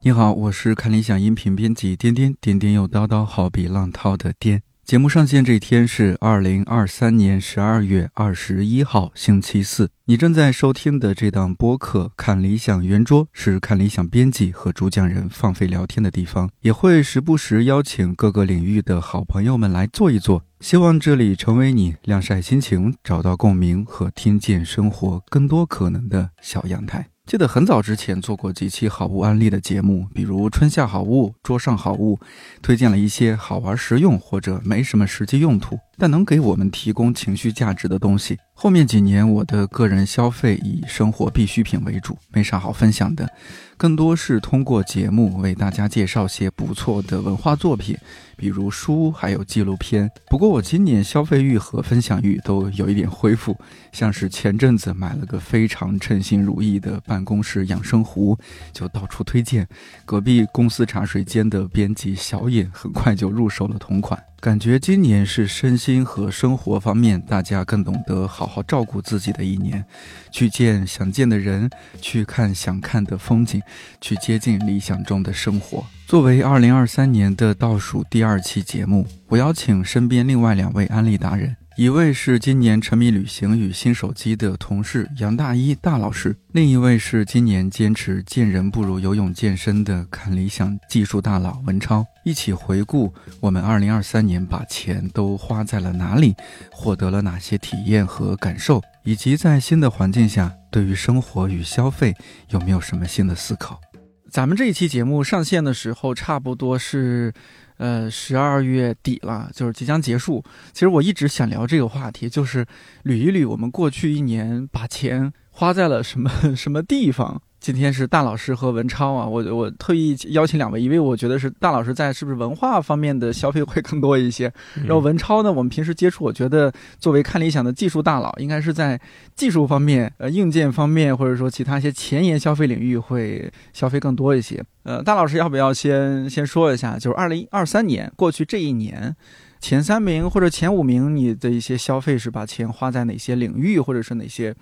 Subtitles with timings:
[0.00, 4.62] 你好，我是看理想音频编辑颠颠，颠颠又叨叨，好比浪涛的颠。
[4.84, 9.90] 节目上线这一天是二零二三年十二月二十一号，星期四。
[10.04, 20.44] 你正在收听的这档播客《看理想圆桌》是看理想编辑和主讲人放飞聊天的地方，也会时不时邀请各个领域的好朋友们来坐一坐。
[20.60, 27.08] 希望这里成为你晾晒心情、找到共鸣和听见生活更多可能的小阳台。
[27.28, 32.18] 记得很早之前做过几期好物安利的节目，比如春夏好物、桌上好物，
[32.62, 38.38] 推荐了一些好玩、实用或者没什么实际用途，但能给我们提供情绪价值的东西。
[38.60, 43.30] 后面几年，我的个人消费以生活必需品为主，没啥好分享的，
[43.76, 47.96] 更多是通过节目为大家介绍些不错的文化作品，
[48.36, 50.10] 比如书，还有纪录片。
[50.28, 53.56] 不过我今年消费欲和分享欲都有一点恢复，
[53.92, 58.36] 像是前阵子买了个非常称心如意的办公室养生壶，
[58.72, 59.68] 就到处推荐。
[60.04, 64.20] 隔壁公司茶水间的编辑小野很快就入手了同款。
[64.40, 69.84] 感觉今年是身心和生活方面大家更懂得好好照顾自己的一年，
[70.30, 71.68] 去见想见的人，
[72.00, 73.60] 去看想看的风景，
[74.00, 75.84] 去接近理想中的生活。
[76.06, 81.56] 作为二零二三年的倒数第二期节目，我邀请身边另外两位安利达人。
[81.78, 96.34] 一位是今年沉迷旅行与新手机的同事杨大一大老师，另一位是今年坚持见人不如游泳健身的看理想技术大佬文超，一起回顾我们2023年把钱都花在了哪里，
[96.72, 102.12] 获得了哪些体验和感受，以及在新的环境下对于生活与消费
[102.50, 103.80] 有没有什么新的思考。
[104.28, 107.32] 咱们这一期节目上线的时候，差不多是。
[107.78, 110.44] 呃，十二月底了，就是即将结束。
[110.72, 112.66] 其实我一直想聊这个话题，就是
[113.04, 117.40] 捋一捋我们过去一年把钱花在了什么 什么地方。
[117.58, 124.44] 今天是大老师和文超啊，我我特意邀请两位，因为我觉得是大老师在是不是文化方面的消费会更多一些，
[124.84, 128.98] 然后文超呢，我们平时接触，我觉得作为看理想的技术大佬，应该是在
[129.34, 134.62] 技术方面、呃硬件方面，或者说其他一些前沿消费领域会消费更多一些。
[134.84, 139.14] 呃，大老师要不要先先说一下，就是二零二三年过去这一年
[139.60, 144.54] 前三名或者前五名，你的一些消费是把钱花在哪些领域或者是哪些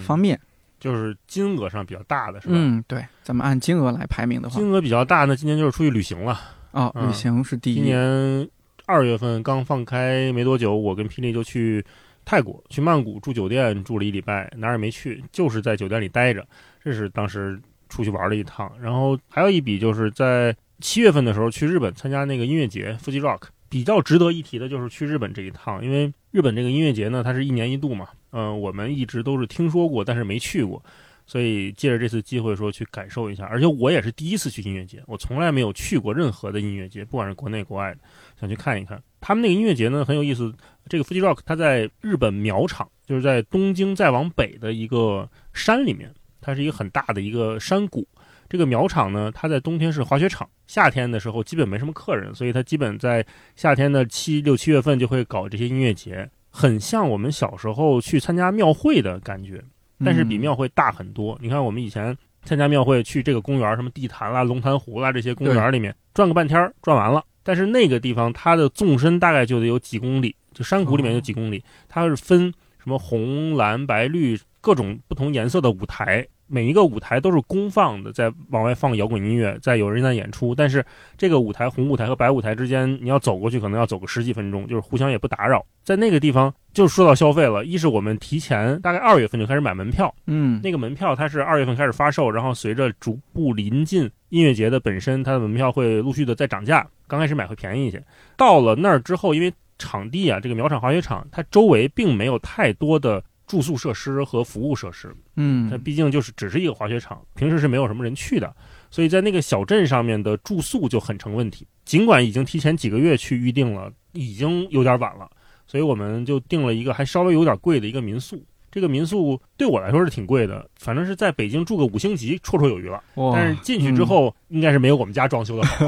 [0.00, 0.38] 方面？
[0.80, 2.54] 就是金额上比较大的是吧？
[2.56, 6.38] 嗯，对，咱们按金额来排名的话，金额比较大，那今年就是出去旅行了
[6.72, 7.76] 啊，旅行是第一。
[7.76, 8.46] 今年
[8.84, 11.82] 二月份刚放开没多久，我跟霹雳就去
[12.26, 16.46] 泰国，去曼谷住酒店住了一礼拜，哪儿也没去，就是在酒店里待着。
[16.82, 18.70] 这是当时出去玩了一趟。
[18.78, 23.44] 然后还有一笔就是在七月份的时候去日本参加那个音乐节，Fuji Rock。
[23.68, 28.08] 比较值得一提的就是去日本这一趟，因为日本这个音乐节呢，它是一年一度嘛。
[28.30, 30.82] 嗯，我们一直都是听说过，但是没去过，
[31.26, 33.44] 所以借着这次机会说去感受一下。
[33.46, 38.00] 而且我也是第一次去音乐节，我从来没有去过任何的音乐节，不管是国内国外的，
[38.40, 39.00] 想去看一看。
[39.20, 40.52] 他们那个音乐节呢很有意思，
[40.88, 48.06] 这个 Fuji Rock 它在日本苗场，就是在东京再往北的一个山里面，它是一个很大的一个山谷。
[48.54, 53.26] 这个苗场呢，它在冬天是滑雪场，夏天的时候基本没什么客人，所以它基本在
[53.56, 59.60] 夏天的七六七月份就会搞这些音乐节，很像我们小时候去参加庙会的感觉，
[60.04, 61.36] 但是比庙会大很多。
[61.42, 76.24] 你看我们以前参加庙会，去这个公园，什么地坛啦、龙潭湖啦这些公园里面转个半天转完了，但是那个地方它的纵深大概就得有几公里，就山谷里面有几公里，它是分什么红蓝白绿各种不同颜色的舞台。
[76.54, 80.54] 每一个舞台都是公放的，在往外放摇滚音乐，在有人在演出。
[80.54, 80.86] 但是
[81.18, 85.66] 这个舞台红舞台和白舞台之间，你要走过去，可能要走个十几分钟，就是互相也不打扰。
[85.82, 87.64] 在那个地方，就说到消费了。
[87.64, 96.86] 一是我们提前大概二月份就开始买门票，嗯，那个门票它是二月份开始发售，然后随着逐步临近音乐节的本身，它的门票会陆续的在涨价。
[97.08, 98.00] 刚开始买会便宜一些，
[98.36, 103.20] 到了那儿之后，因为场地啊，这个苗场滑雪场，它周围并没有太多的。
[103.46, 108.54] 住宿设施和服务设施，嗯，它毕竟就是只是一个滑雪场，平时是没有什么人去的，
[108.90, 111.66] 所以在那个小镇上面的住宿就很成问题。
[111.84, 115.30] 尽管已经提前几个月去预定了，已经有点晚了，
[115.66, 118.42] 所以我们就订了一个还稍微有点贵的一个民宿。
[118.72, 123.00] 这个民宿对我来说是挺贵的，反正是在北京住个五星级绰绰有余了。
[123.32, 125.86] 但是进去之后，应该是没有我们家装修的好，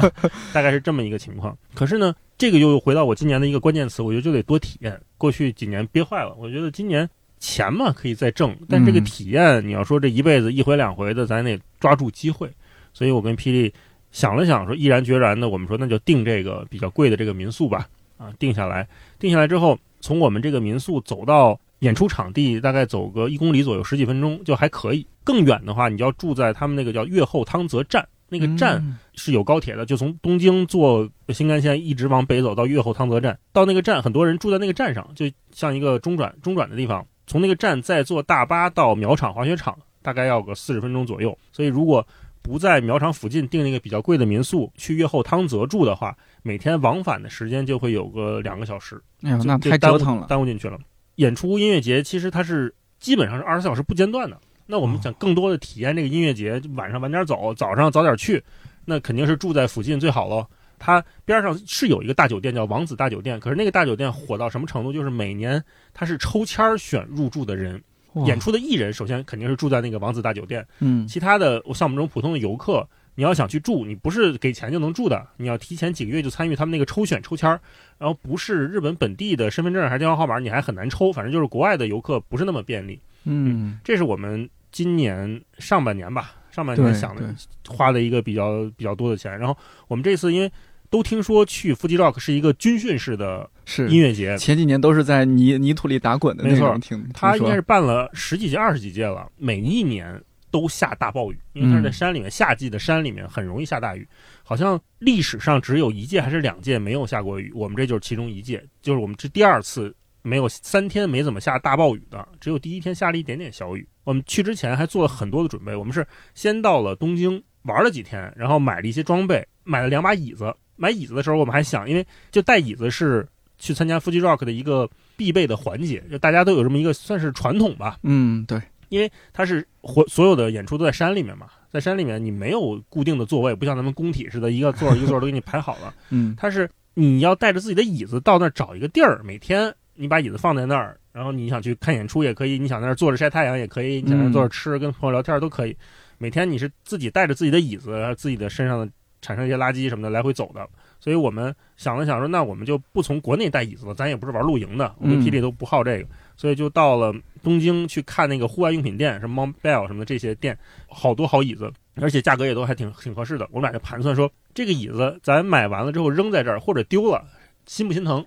[0.52, 1.56] 大概是这么一个情况。
[1.74, 5.00] 可是呢，这个又回到我今年的一个关键词，我觉得就得多体验。
[5.16, 12.50] 过去几年憋坏了，我觉得今年钱嘛可以再挣，但这个体验，你要说这一辈子一回两回的，咱得抓住机会。
[12.92, 13.72] 所以我跟霹雳
[14.12, 17.88] 想了想，说毅然决然的，我们说那就定这个比较贵的这个民宿吧。
[18.18, 21.58] 啊，定下来，定下来之后，从我们这个民宿走到。
[21.80, 25.06] 演出场地大概走个一公里左右，十几分钟就还可以。
[25.22, 37.06] 更远的话，你就要住在他们那个叫越后汤泽站，那个站嗯是有高铁的，就从东京坐新干线一直往北走到越后汤泽站，到那个站，很多人住在那个站上，就像一个中转中转的地方。
[37.26, 41.36] 从那个站再坐大巴到苗场滑雪场，大概要个四十分钟左右。
[41.50, 42.06] 所以如果
[42.40, 50.26] 不在苗场附近订那个比较贵的民宿，去越后汤泽住的话，每天往返的时间就会有个两个小时，哎呦，那太折腾了。
[50.28, 50.78] 耽误进去了。
[51.16, 54.38] 演出音乐节其实它是基本上是二十四小时不间断的。
[54.66, 58.42] 那我们哦想更多的体验这个音乐节，就晚上晚点走，早上早点去，
[58.84, 60.46] 那肯定是住在附近最好喽。
[60.78, 64.92] 它边上是有一个大酒店叫王子大酒店，可是那个大酒店火到什么程度？
[64.92, 65.62] 就是每年
[65.94, 67.82] 它是抽签儿选入住的人，
[68.26, 77.58] 演出的艺人首先肯定是住在那个王子大酒店，嗯其他的像我们这种普通的游客，你要想去住，你不是给钱就能住的，你要提前几个月就参与他们那个抽选抽签儿，
[77.96, 83.00] 然后不是日本本地的身份证还是电话号码，你还很难抽，反正就是国外的游客不是那么便利。
[83.24, 87.34] 嗯，这是我们今年上半年吧，上半年想的
[87.66, 89.56] 花的一个比较比较多的钱，然后
[89.88, 90.52] 我们这次因为
[90.90, 93.48] 都听说去 Fuji Rock 是一个军训式的
[93.88, 96.78] 音乐节，前几年都是在泥泥土里打滚的那没错。
[96.78, 104.06] 种，他应该是办了十几届、二十几届了，每一年都下大暴雨，因为它是在山里面，夏季的山里面很容易下大雨。
[104.42, 109.96] 好像历史上只有一届还是两届没有下过雨，我们这就是其中一届，就是我们这第二次
[110.26, 113.88] 没有三天没怎么下大暴雨的，只有第一天下了一点点小雨。
[114.02, 120.52] 我们去之前还做了很多的准备，我们是先到了东京玩了几天，然后买了一些装备，买了两把椅子。
[120.74, 123.26] 买椅子的时候，我们还想，因为就带椅子是
[123.56, 135.94] 去参加 Fuji Rock 的一个必备的环节，就大家都有这么一个算是传统吧，嗯，对，因为它是活所有的演出都在山里面嘛，在山里面你没有固定的座位，不像咱们工体似的，一个座儿一个座儿都给你排好了。
[136.10, 145.76] 嗯它是你要带着自己的椅子到那儿找一个地儿，每天你把椅子放在那儿，然后你想去看演出也可以，你想在那儿坐着晒太阳也可以，你想在那儿坐着吃跟朋友聊天都可以。
[146.18, 148.88] 每天你是自己带着自己的椅子，自己的身上的
[149.20, 150.66] 产生一些垃圾什么的来回走的。
[150.98, 160.58] 所以我们想了想说，那我们就不从国内带椅子了，咱也不是玩露营的，我跟嗯霹雳都不好这个，所以就到了东京去看那个户外用品店，什么 Mont Bell 什么的这些店，
[160.88, 163.46] 好多好椅子，而且价格也都还挺挺合适的。
[163.50, 167.22] 我们俩就盘算说，这个椅子咱买完了之后扔在这儿或者丢了，
[167.66, 168.24] 心不心疼？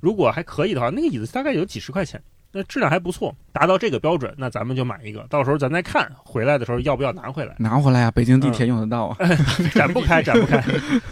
[0.00, 2.20] 如果还可以的话，那个椅子大概有几十块钱，
[2.52, 7.54] 那质量还不错，达到这个标准，那咱们就买一个，到时候咱再看回来的时候要不要拿回来。
[7.58, 9.16] 拿回来啊，北京地铁用得到啊。
[9.72, 10.56] 展不开，展不开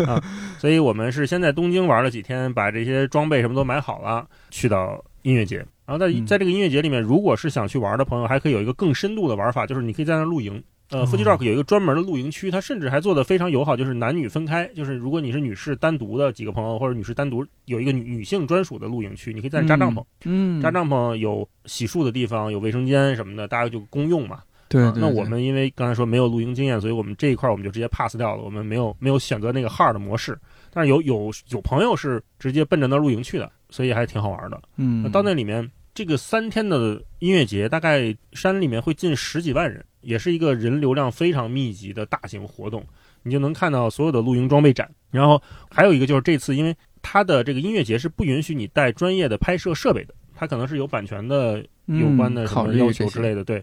[0.05, 0.23] 啊！
[0.59, 5.59] 所以我们是先在东京玩了几天，把这些装备什么都买好了，去到音乐节。
[5.87, 10.63] 然后在嗯在这个音乐节里面，如果是想去玩的朋友，还可以有一个更深度的玩法，就是你可以在那露营。
[10.91, 14.67] 呃哦，Fuji Rock 有一个专门的露营区，它甚至还做的非常友好，就是男女分开。
[14.69, 20.03] 就是如果你是女士单独的几个朋友，或者女士单独有一个女女性专属的露营区，你可以在那扎帐篷。
[20.25, 24.41] 嗯，扎帐篷有洗漱的地方，有卫生间什么的，大家就公用嘛。
[24.69, 24.87] 对对。
[24.87, 30.39] 啊那我们因为刚才说没有露营经验，所以我们这一块我们就直接 pass 掉了，我们没有没有选择那个 hard 模式。
[30.71, 34.61] 但是有有有朋友是直接奔着那儿露营去的，所以还挺好玩的。
[34.77, 42.85] 嗯那到那里面，这个三天的音乐节，大概山里面会近十几万人，也是一个人流量非常密集的大型活动。
[43.25, 53.43] 你就能看到所有的露营装备展，然后还有一个就是这次，因为它的这个音乐节是不允许你带专业的拍摄设备的，它可能是有版权的有关的什么要求之类的。
[53.45, 53.63] 对，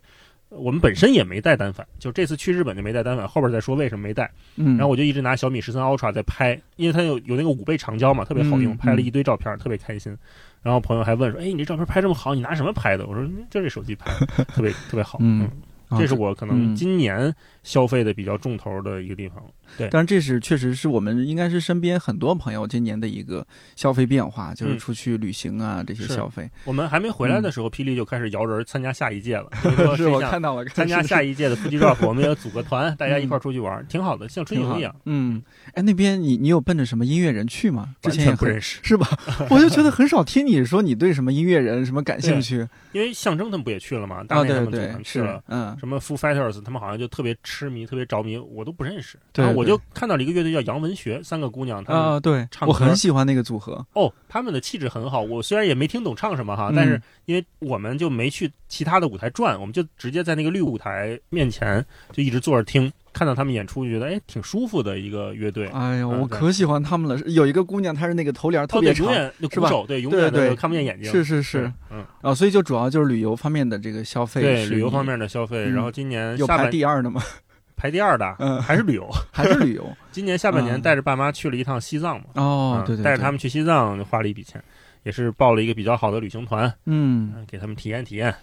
[0.50, 4.30] 我们本身也没带单反，就这次去日本就没带单反，后边再说为什么没带。
[4.57, 10.16] 嗯，然后我就一直拿小米十三 Ultra 在拍，因为它有有那个五倍长焦嘛，特别好用，嗯拍了一堆照片，特别开心。
[10.62, 15.50] 然后朋友还问说：“哎，你这照片拍这么好，你拿什么拍的？”我说：“嗯就这手机拍的， 特别特别好。”嗯
[15.92, 19.44] 这是我可能嗯今年消费的比较重头的一个地方。
[19.77, 26.47] 对，但是这是确实是我们应该是身边很多朋友今年的一个消费变化，就是嗯出去旅行啊、这些消费。
[26.65, 29.49] 我们还没回来的时候，霹雳就开始摇人参加下一届了。
[29.75, 34.95] 说 是我看到了，参加下一届的 Fuji Rock，我们也组个团，大家一块儿出去玩，挺好的，像春游一样。
[35.06, 35.42] 嗯，
[35.73, 37.95] 哎，那边你你有奔着什么音乐人去吗？
[38.04, 39.07] 之前也不认识， 是吧？
[39.49, 44.23] 我就觉得很少听你说你对什么音乐人什么感兴趣因为象征他们不也去了吗？
[44.23, 44.44] 大啊？
[44.44, 49.20] 内他们组对对是团去了，，嗯，什么 Foo Fighters，他们好像就特别痴迷、特别着迷，我都不认识。
[49.34, 53.86] 对我就看到了一个乐队叫杨文学，三个姑娘，她们、啊，对，唱我很喜欢那个组合。
[53.94, 55.22] 哦，他们的气质很好。
[55.22, 65.68] 我虽然也没听懂唱什么哈，嗯但是因为我们就没去其他的舞台转，我们就直接在那个绿舞台面前就一直坐着听，看到他们演出，觉得哎挺舒服的一个乐队。
[65.68, 67.18] 哎呦，嗯对我可喜欢他们了。
[67.30, 69.07] 有一个姑娘，她是那个头帘特别长
[69.50, 71.10] 是吧，对，永对对远的看不见眼睛。
[71.10, 75.64] 是是是，嗯，啊，所以就主要就是旅游方面的这个消费，对，旅游方面的消费。
[75.66, 77.22] 嗯然后今年有排第二的吗？
[77.78, 79.10] 排第二的，嗯还是旅游。
[79.31, 79.90] 还是旅游？
[80.12, 82.26] 今年下半年嗯带着爸妈去了一趟西藏嘛。
[82.36, 84.62] 哦，嗯对对，带着他们，去西藏花了一笔钱，
[85.04, 88.34] 也是报了一个比较好的旅行团，嗯，嗯，给他们体验体验。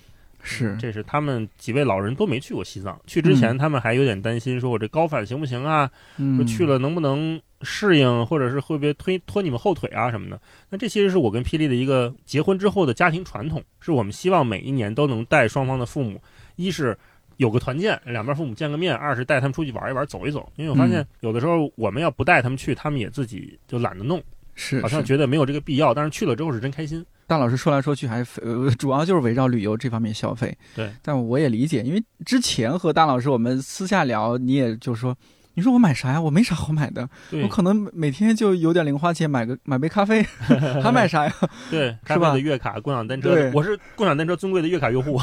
[0.42, 5.86] 是这是他们几位老人都没去过西藏，去之前嗯他们还有点担心，说我这高反行不行啊？
[5.86, 10.40] 说嗯去了能不能适应，或者是会不会推拖你们后腿啊什么的？
[10.70, 16.20] 那这其实是我跟霹雳的一个结婚之后的家庭传统，是我们希望每一年都能带双方的父母，
[16.56, 16.98] 一是
[17.36, 20.52] 有个团建，两边父母见个面；二是带他们出去玩一玩、走一走。
[20.56, 24.20] 因为我发现嗯有的时候我们要不带他们去，他们也自己就懒得弄，
[24.56, 25.94] 是好像觉得没有这个必要。
[25.94, 27.04] 但是去了之后是真开心。
[27.32, 30.54] 大老师说来说去还是呃，主要就是围绕旅游这方面消费。
[30.76, 35.16] 对，但我也理解，因为之前和大老师我们私下聊，你也就说，
[35.54, 36.20] 你说我买啥呀？
[36.20, 37.08] 我没啥好买的，
[37.42, 40.22] 我可能每天就有点零花钱，买个买杯咖啡，
[40.84, 41.32] 还买啥呀？
[41.70, 45.18] 对，咖是吧的月卡、共享单车对，我是共享单车尊贵的月卡用户。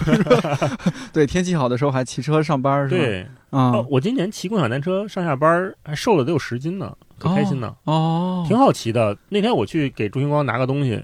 [1.13, 3.01] 对，天气好的时候还骑车上班，是吧？
[3.05, 7.75] 对，啊、哦，我今年骑共享单车上下班还瘦了得有十斤呢，可开心呢。
[7.83, 9.15] 哦，挺好骑的。
[9.29, 11.03] 那天我去给朱星光拿个东西，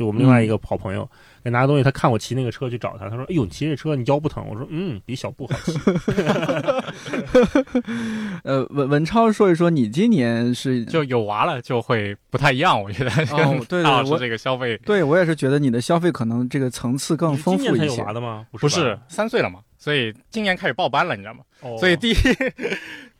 [0.00, 1.06] 就我们另外一个好朋友、
[1.44, 5.74] 给拿个东西，他看我骑那个车去找他，他说：“哎呦，你骑这车你腰不疼？”我说：“嗯，比小布好骑。
[8.42, 18.02] 呃，文文超说一说，你今年是 就有娃了就会不太一样，我觉得哦跟对 我这个消费对我也是觉得你的消费可能这个层次更丰今年有富一些。
[18.02, 18.46] 娃的吗？
[18.50, 21.40] 不不是三岁了嘛，所以今年开始报班了，你知道吗？
[21.60, 22.14] 哦所以第一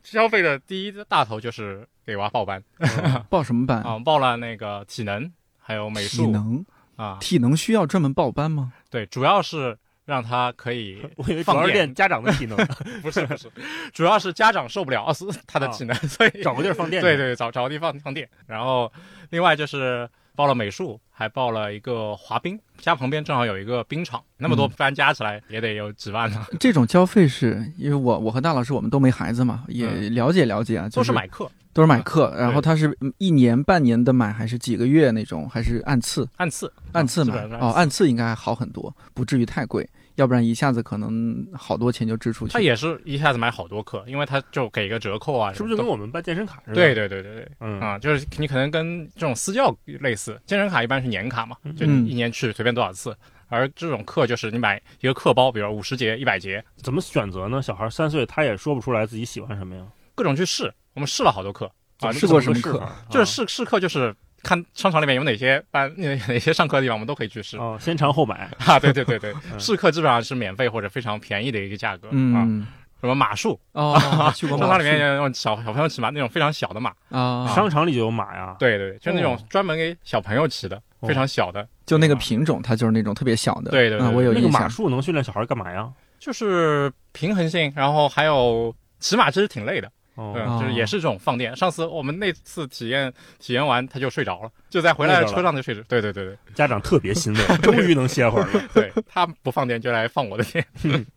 [0.03, 3.83] 消费的第一大头就是给娃报班嗯报什么班？
[3.83, 5.31] 啊，报了那个体能
[5.71, 6.65] 还有美体术能，
[6.97, 8.73] 啊，体能需要专门报班吗？
[8.91, 11.73] 对，主要是让他可以 我以为主要放电。
[11.75, 12.57] 练家长的体能，
[13.01, 13.49] 不是不是，
[13.93, 17.01] 主要是家长受不了是他的体能，所以找个地儿放电。
[17.01, 18.93] 对，对找找个地方放电，然后
[19.31, 24.73] 另外就是报了美术，还报了一个滑冰，家旁边正好有一个冰场，那么多嗯。
[24.77, 42.53] 班加起来也得有几万呢，这种交费是因为我我和大老师我们都没孩子嘛，也了解了解啊，就都是买课，都是买课，然后对他是嗯一年半年的买还是几个月那种，还是按次按次按次买哦，按次应该还好很多，不至于太贵，要不然一下子可能好多钱就支出去。
[42.53, 46.75] 他也是一下子买好多课，因为他就给个折扣啊，是不是就跟我们办健身卡似的？
[46.75, 47.49] 对，对对对对。
[47.61, 53.17] 嗯啊，就是你可能跟这种私教类似，健身卡一般是年卡嘛，就一年去随便多少次，
[53.49, 57.63] 而这种课就是你买一个课包，比如五十节、一百节，怎么选择呢？
[57.63, 59.87] 小孩三岁，他也说不出来自己喜欢什么呀？
[60.17, 60.73] 各种去试。
[61.01, 61.65] 我们试了好多课
[62.01, 67.57] 啊，试过什么课就是试试课，就是看商场里面有哪些班、哪哪些上课的地方，我们都可以去试。
[67.57, 68.51] 哦，先尝后买。
[68.67, 72.11] 啊，对对对对，嗯 试课基本上是免费或者非常便宜的一个价格、啊。
[72.13, 72.67] 嗯
[73.01, 73.99] 什么马术， 哦，
[74.37, 78.55] 去过商场里面有那种小小朋友骑马那种非常小的马，啊，商场里就有马呀。
[78.59, 83.71] 对对，对就那种哦专门给小朋友骑的，哦非常小的，就那个品种，它就是那种特别小的。
[83.71, 84.69] 对对我有那个马。
[84.69, 85.91] 术能训练小孩干嘛呀？
[86.19, 89.93] 就是平衡性，然后还有骑马其实挺累的，哦，
[90.35, 91.55] 嗯，就是也是这种放电。
[91.57, 95.83] 上次我们那次体验体验完，他就睡着了，就在回来的车上就睡着。
[95.89, 98.69] 对对对对家长特别欣慰， 终于能歇会儿了。
[98.75, 100.65] 对，他不放电就来放我的电。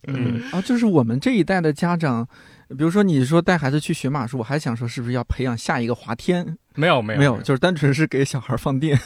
[0.07, 2.27] 嗯，啊，就是我们这一代的家长，
[2.69, 6.57] 比如说你说带孩子去学马术，我还想说是不是要培养下一个滑天？
[6.75, 8.99] 没有没有没有，就是单纯是给小孩放电，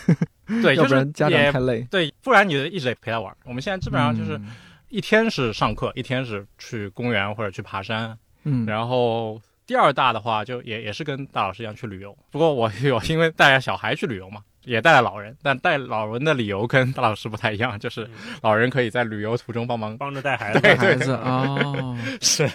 [0.61, 1.85] 对， 要不然家长太累。
[1.91, 3.35] 对，不然你就一直得陪他玩。
[3.43, 4.47] 我们现在基本上就是嗯
[4.87, 12.17] 一天是上课，一天是去公园或者去爬山，嗯，然后第二大的话就也也是跟大老师一样去旅游。
[12.31, 18.09] 不过我 有因为带着小孩去旅游嘛，也带了老人，但带老人的理由跟大老师不太一样，就是
[18.41, 19.95] 老人可以在旅游途中帮忙。
[19.97, 20.61] 帮着带孩子。
[20.61, 22.49] 带孩子哦， 是，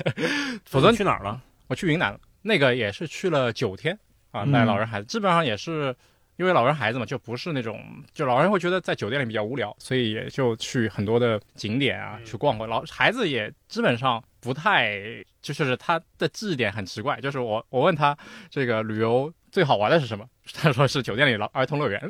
[0.65, 1.41] 否则你去哪儿了？
[1.69, 3.97] 我去云南了，那个也是去了九天
[4.31, 5.95] 啊，嗯带老人孩子，基本上也是。
[6.43, 7.81] 因为老人孩子嘛，就不是那种，
[8.13, 12.69] 就老人会觉得在酒店里比较无聊，所以也就去很多的景点啊，嗯去逛逛。
[12.69, 14.99] 老孩子也基本上不太，
[15.41, 17.21] 就是他的记忆点很奇怪。
[17.21, 18.17] 就是我我问他
[18.51, 22.01] 这个旅游最好玩的是什么， 他说是酒店里的儿童乐园。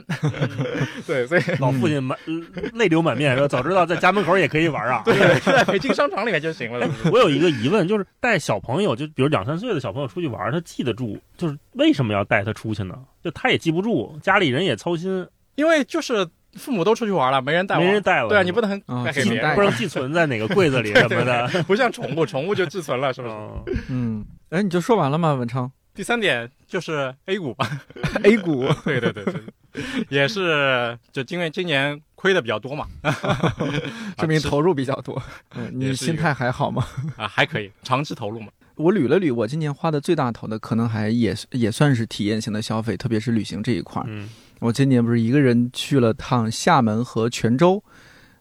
[1.06, 2.16] 对，所以老父亲满
[2.72, 6.88] 泪流满面说：“早知道在家门口也可以玩啊。”对，在北京商场里面就行了。
[7.12, 12.94] 我有一个疑问，就是带小朋友，就比如两三岁的小朋友出去玩，他记得住，就是为什么要带他出去呢？
[13.22, 18.28] 就他也记不住，家里人也操心，因为就是父母都出去玩了，没人带，没人带了。
[18.28, 21.48] 对啊，你不能啊带给别人自己带不，能寄存在哪个柜子里什么的。
[21.66, 23.34] 不像宠物，宠物就寄存了，是不是？
[23.34, 25.34] 嗯，嗯，哎，你就说完了吗？
[25.34, 27.68] 文昌第三点就是 A 股吧，，
[28.24, 29.42] A 股 对对对对，
[30.08, 32.86] 也是就因为今年亏的比较多嘛，
[34.16, 35.20] 证 明啊投入比较多。
[35.54, 36.86] 嗯，你心态还好吗？
[37.16, 38.48] 啊还可以长期投入嘛。
[38.76, 44.06] 我捋了捋，我今年花的最大头的可能还也也算是体验型的消费，特别是旅行这一块儿。
[44.08, 44.30] 嗯，
[44.60, 47.84] 我今年不是一个人去了趟厦门和泉州，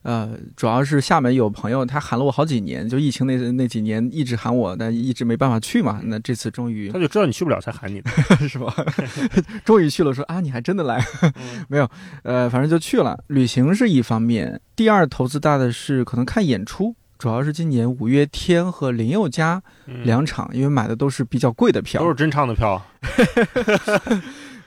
[0.04, 6.02] 呃，主要是厦门有朋友，他喊了我好几年，就疫情那那几年一直喊我，但一直没办法去嘛。
[6.06, 8.10] 那这次终于他就知道你去不了才喊你的。
[8.50, 8.74] 是吧？
[9.64, 11.06] 终于去了，说啊，你还真的来？
[11.70, 11.90] 没有
[12.24, 13.24] 呃，反正就去了。
[13.28, 16.96] 旅行是一方面，第二投资大的是可能看演出。
[17.20, 22.84] 主要是今年五月天和林宥嘉嗯两场，因为买的都是比较贵的票都，是真唱的票，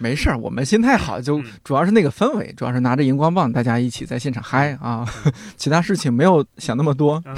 [0.05, 5.03] 没事儿，我们心态好，就嗯主要是那个氛围，主要是拿着荧光棒，大家一起在现场嗨啊，
[5.57, 7.23] 其他事情没有想那么多。
[7.25, 7.35] 嗯，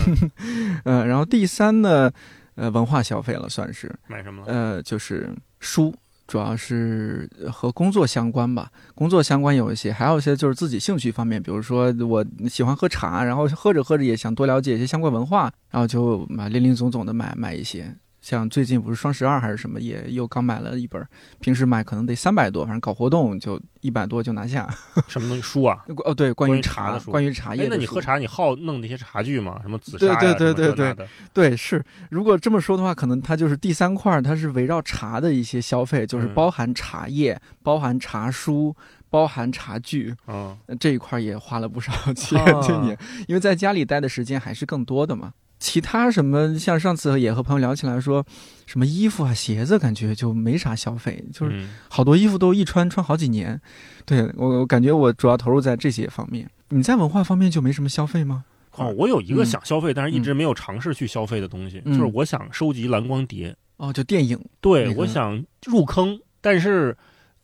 [0.84, 2.10] 嗯， 然后第三呢，
[2.56, 4.52] 呃，文化消费了算是，买什么了？
[4.52, 5.94] 呃，就是书，
[6.26, 8.68] 主要是和工作相关吧。
[8.96, 17.94] 工作相关有一些，还有一些就是自己兴趣方面，比如说我喜欢喝茶，然后喝着喝着也想多了解一些相关文化，然后就买零零总总的买买一些。
[18.26, 21.00] 像最近不是双十二还是什么，也又刚买了一本，
[21.38, 24.68] 平时买可能得三百多，反正搞活动就一百多就拿下。
[25.06, 25.84] 什么东西书啊？
[26.04, 27.76] 哦，对，关关于于茶茶的书关于茶叶哎，的书。
[27.76, 29.60] 那你喝茶，你好弄那些茶具吗？
[29.62, 30.34] 什么紫对砂呀？
[30.34, 31.80] 对对对什么这那的对，是。
[32.10, 38.74] 如果这么说的话，可能它就是第三块儿，它是围绕茶的一些消费，就是嗯包含茶叶、包含茶书、
[39.08, 42.44] 包含茶具嗯，呃这一块儿也花了不少 钱。
[42.44, 45.32] 啊今年，因为在家里待的时间还是更多的嘛。
[45.66, 48.24] 其他什么，像上次也和朋友聊起来说，
[48.66, 53.60] 什么衣服啊、鞋子，感觉就没啥消费，就是嗯好多衣服都一穿穿好几年。
[54.04, 56.48] 对我，我感觉我主要投入在这些方面。
[56.68, 58.44] 你在文化方面就没什么消费吗？
[58.76, 63.56] 哦，我有一个嗯想消费，但是一直没有尝试去消费的东西，嗯就是我想收集蓝光碟。
[63.78, 64.38] 哦，就电影。
[64.60, 66.96] 对，那个我想入坑，但是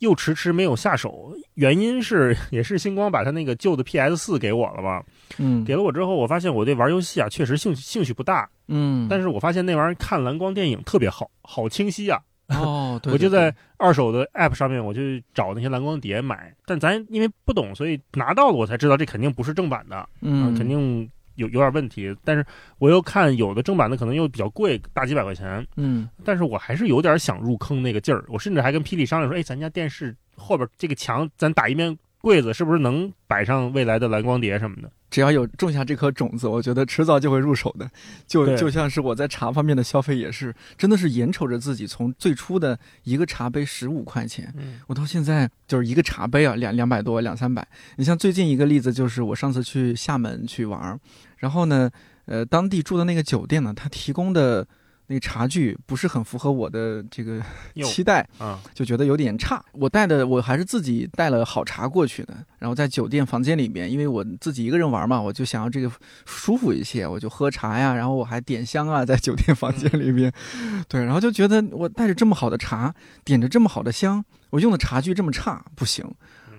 [0.02, 1.32] 又迟迟没有下手。
[1.54, 5.02] 原因是 也是星光把他那个旧的 PS 四给我了嘛？
[5.38, 12.18] 嗯给了我之后，我发现我对玩游戏啊确实兴趣兴趣不大，嗯，但是我发现那玩意儿看蓝光电影特别好，好清晰啊！
[12.48, 15.00] 哦，对 我就在二手的 App 上面，我就
[15.32, 22.14] 找那些蓝光碟买，但咱因为不懂，所以拿到了我才知道这肯定不是正版的，嗯，肯定有有点问题。
[22.24, 22.44] 但是
[22.78, 28.24] 我又看有的正版的可能又比较贵，大几百块钱，嗯但是我还是有点想入坑那个劲儿。
[28.28, 34.90] 我甚至还跟霹雳商量说，哎，咱家电视后边这个墙，咱打一面柜子，是不是能摆上未来的蓝光碟什么的？
[35.10, 37.90] 只要有种下这颗种子，我觉得迟早就会入手的。
[38.26, 47.66] 就就像是我在茶方面的消费也是，真的是眼瞅着自己从最初的一个茶杯十五块钱，嗯我到现在就是一个茶杯啊，两两百多，两三百。
[47.96, 50.98] 你像最近一个例子，就是我上次去厦门去玩儿，
[51.36, 51.90] 然后呢，
[52.24, 54.66] 呃，当地住的那个酒店呢，它提供的
[55.06, 57.42] 那个茶具不是很符合我的这个
[57.84, 59.62] 期待，啊，就觉得有点差。
[59.72, 65.90] 我带的我还是自己带了好茶过去的，然后在酒店房间里面，因为我自己一个人玩嘛，我就想要这个
[66.24, 70.32] 舒服一些，我就喝茶呀，然后我还点香啊，在酒店房间里面，
[70.88, 76.08] 对，然后就觉得我带着这么好的茶，点着这么好的香，我用的茶具这么差，不行。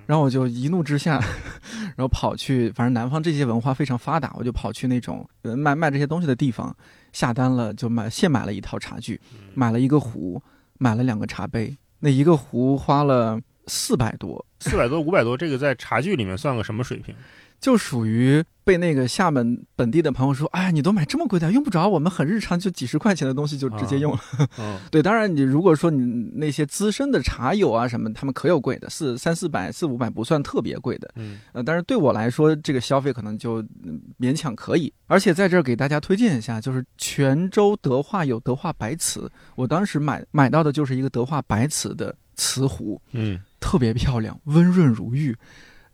[0.05, 1.19] 然后我就一怒之下，
[1.95, 6.75] 然后跑去，反正南方这些文化非常发达，我就跑去那种呃卖卖这些东西的地方，
[7.11, 9.19] 下单了，就买现买了一套茶具，
[9.53, 10.41] 买了一个壶，
[10.77, 17.15] 买了两个茶杯，那一个壶花了四百多，四百多、五百多，这个在茶具里面算个什么水平？
[17.63, 24.19] 就属于被那个厦门本地的朋友说，哎呀，你都买这么贵的，用不着，我们很日常，就几十块钱的东西就直接用了。
[24.58, 26.04] 嗯， 对，当然你如果说你
[26.36, 31.10] 那些资深的茶友啊什么，他们可有贵的，四三四百、四五百不算特别贵的。
[31.15, 34.93] 嗯呃，但是对我来说，这个消费可能就嗯勉强可以。
[35.08, 45.34] 而且在这儿给大家推荐一下，就是泉州德化有德化白瓷，我当时买买到的就是一个德化白瓷的瓷壶，嗯特别漂亮，温润如玉，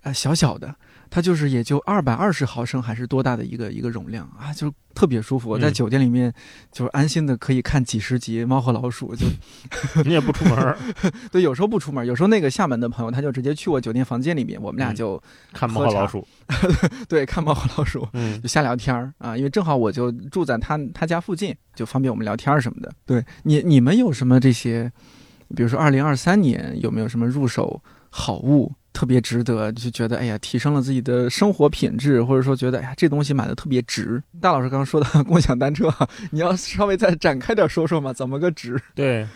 [0.02, 0.74] 啊、小小的，
[1.10, 5.50] 它就是也就二百二十毫升还是多大的一个一个容量啊，就特别舒服。
[5.50, 6.32] 我在嗯酒店里面
[6.72, 9.26] 就是安心的可以看几十集《猫和老鼠》，就
[10.06, 10.78] 你也不出门儿
[11.32, 16.28] 对，有时候不出门，有时候那个厦门的朋友他就直接去我酒店房间里面，我们俩嗯就、 看猫和老鼠，
[17.08, 18.08] 对看猫和老鼠。
[18.14, 22.92] 嗯就瞎聊天儿啊，因为正好我就住在他他家附近，就方便我们聊天儿什么的。
[23.06, 24.92] 对你你们有什么这些，
[25.56, 34.22] 比如说二零二三年有没有什么入手好物特别值得，就觉得哎呀提升了自己的生活品质，或者说觉得哎呀这东西买的特别值。
[34.42, 35.92] 大老师刚刚说的 共享单车，
[36.32, 38.80] 你要稍微再展开点说说嘛，怎么个值？
[38.96, 39.28] 对，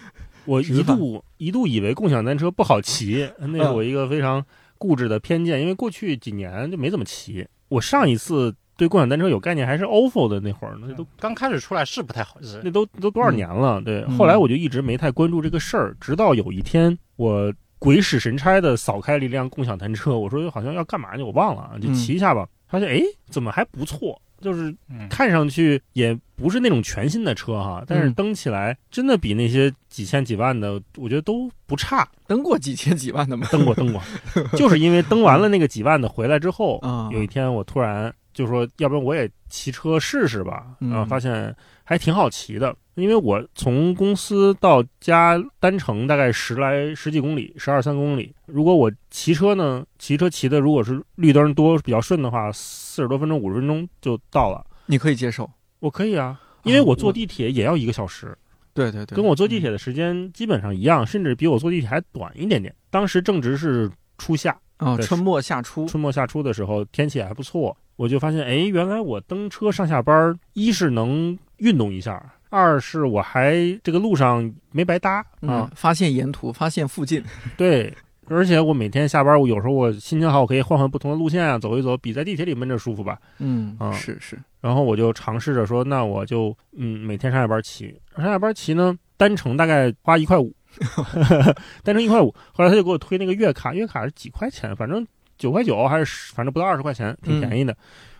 [0.45, 4.43] 我一度一度以为共享单车不好骑，那是嗯我一个非常
[4.77, 7.47] 固执的偏见，因为过去几年就没怎么骑。
[7.69, 13.81] 我上一次对共享单车有概念还是 ofo 的那会儿，那都刚开始出来是不太好，是那都都多少年了？
[13.81, 17.53] 对，嗯后来我就一直没太关注这个事儿，直到有一天我
[17.83, 22.47] 鬼使神差的扫开了一辆共享单车，我说好像要干嘛去，我忘了，就嗯骑一下吧。
[22.67, 24.19] 发现哎，怎么还不错？
[24.39, 32.07] 就是嗯，看上去也不是那种全新的车哈，但是嗯蹬起来真的比那些几千几万的，我觉得都不差。
[32.25, 33.45] 蹬过几千几万的吗？
[33.51, 34.01] 蹬过蹬过，
[34.57, 41.53] 就是因为蹬完了那个几万的回来之后，啊有一天我突然就说，要不然我也骑车试试吧，嗯然后发现
[41.93, 42.75] 还挺好骑的。
[42.95, 48.31] 因为我从公司到家单程大概十来十几公里，十二三公里。
[48.45, 54.63] 如果我骑车呢，骑车骑的如果是绿灯多比较顺的话，四十多分钟、五十分钟就到了。
[54.85, 58.37] 你可以接受，我可以啊，因为我坐地铁也要一个小时，
[58.75, 62.73] 对对对，跟我坐地铁的时间基本上一样，甚至比我坐地铁还短一点点。
[62.91, 77.23] 当时正值是初夏，哦，对春末夏初，春末夏初的时候，天气也还不错，我就发现，哎，原来我蹬车上下班，一是能运动一下，二是我还这个路上没白搭嗯啊，，发现沿途，发现附近，
[77.57, 77.93] 对。
[78.27, 83.19] 而且我每天下班，我有时候我心情好，我可以换换不同的路线啊，走一走，比在地铁里闷着舒服吧。
[83.39, 90.55] 嗯啊是是，然后我就尝试着说，那我就嗯每天上下班骑，上下班骑呢，单程大概花一块五，
[91.83, 92.33] 单程一块五。
[92.53, 95.05] 后来他就给我推那个月卡，月卡是几块钱，反正
[95.37, 97.75] 九块九还是反正不到二十块钱，挺便宜的。